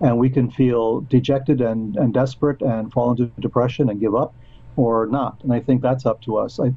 [0.00, 4.34] And we can feel dejected and, and desperate and fall into depression and give up
[4.76, 5.40] or not.
[5.44, 6.58] And I think that's up to us.
[6.58, 6.72] I,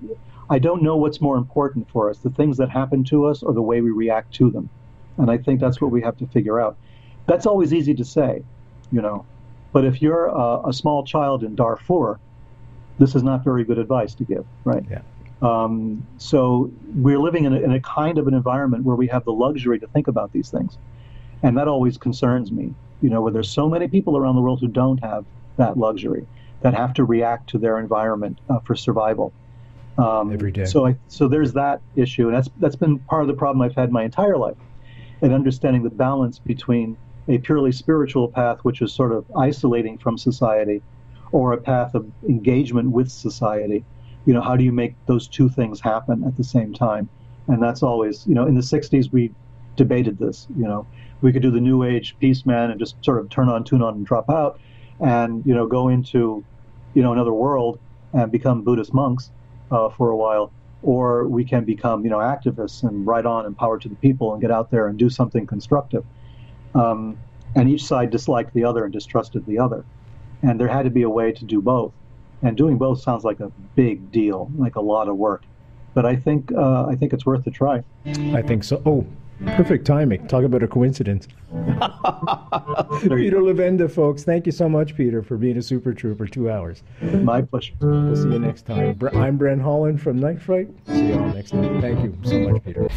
[0.50, 3.54] I don't know what's more important for us, the things that happen to us or
[3.54, 4.70] the way we react to them.
[5.18, 6.78] And I think that's what we have to figure out.
[7.26, 8.44] That's always easy to say,
[8.92, 9.26] you know.
[9.78, 12.20] But if you're a, a small child in Darfur,
[12.98, 14.84] this is not very good advice to give, right?
[14.90, 15.02] Yeah.
[15.44, 19.24] Um, so we're living in a, in a kind of an environment where we have
[19.24, 20.80] the luxury to think about these things.
[21.44, 22.74] And that always concerns me,
[23.04, 25.26] you know, where there's so many people around the world who don't have
[25.58, 26.26] that luxury,
[26.62, 29.32] that have to react to their environment uh, for survival.
[30.00, 30.66] Um, Every day.
[30.66, 33.76] So, I, so there's that issue, and that's that's been part of the problem I've
[33.76, 34.58] had my entire life,
[35.22, 36.98] in understanding the balance between
[37.28, 40.82] a purely spiritual path, which is sort of isolating from society,
[41.32, 43.84] or a path of engagement with society.
[44.26, 47.10] You know, how do you make those two things happen at the same time?
[47.48, 49.32] And that's always, you know, in the '60s we
[49.76, 50.48] debated this.
[50.58, 50.88] You know,
[51.22, 53.82] we could do the New Age peace man and just sort of turn on, tune
[53.82, 54.60] on, and drop out,
[55.00, 56.44] and you know, go into,
[56.94, 57.80] you know, another world
[58.14, 59.32] and become Buddhist monks
[59.72, 60.52] uh, for a while,
[60.84, 64.42] or we can become, you know, activists and write on power to the people and
[64.42, 66.06] get out there and do something constructive.
[66.78, 67.18] Um,
[67.56, 69.84] and each side disliked the other and distrusted the other,
[70.44, 71.92] and there had to be a way to do both.
[72.44, 75.44] And doing both sounds like a big deal, like a lot of work.
[75.96, 77.84] But I think uh, I think it's worth a try.
[78.06, 78.80] I think so.
[78.86, 79.08] Oh,
[79.56, 80.28] perfect timing.
[80.28, 81.28] Talk about a coincidence.
[83.02, 84.24] Peter Levenda, folks.
[84.24, 86.28] Thank you so much, Peter, for being a super trooper.
[86.28, 86.84] Two hours.
[87.02, 87.74] My pleasure.
[87.80, 89.00] We'll see you next time.
[89.14, 90.70] I'm Brent Holland from Night Fright.
[90.86, 91.82] See you all next time.
[91.82, 92.88] Thank you so much, Peter.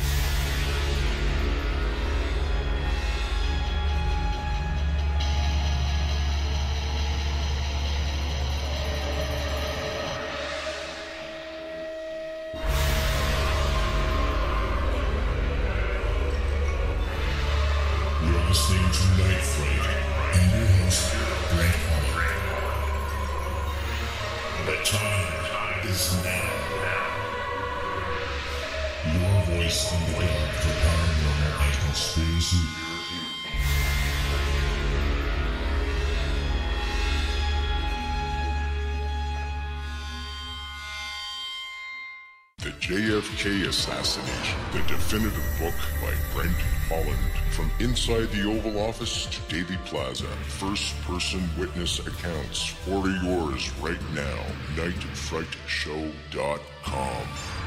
[48.10, 52.74] Inside the Oval Office to Dealey Plaza, first person witness accounts.
[52.90, 54.46] Order yours right now.
[54.74, 57.59] NightFrightShow.com.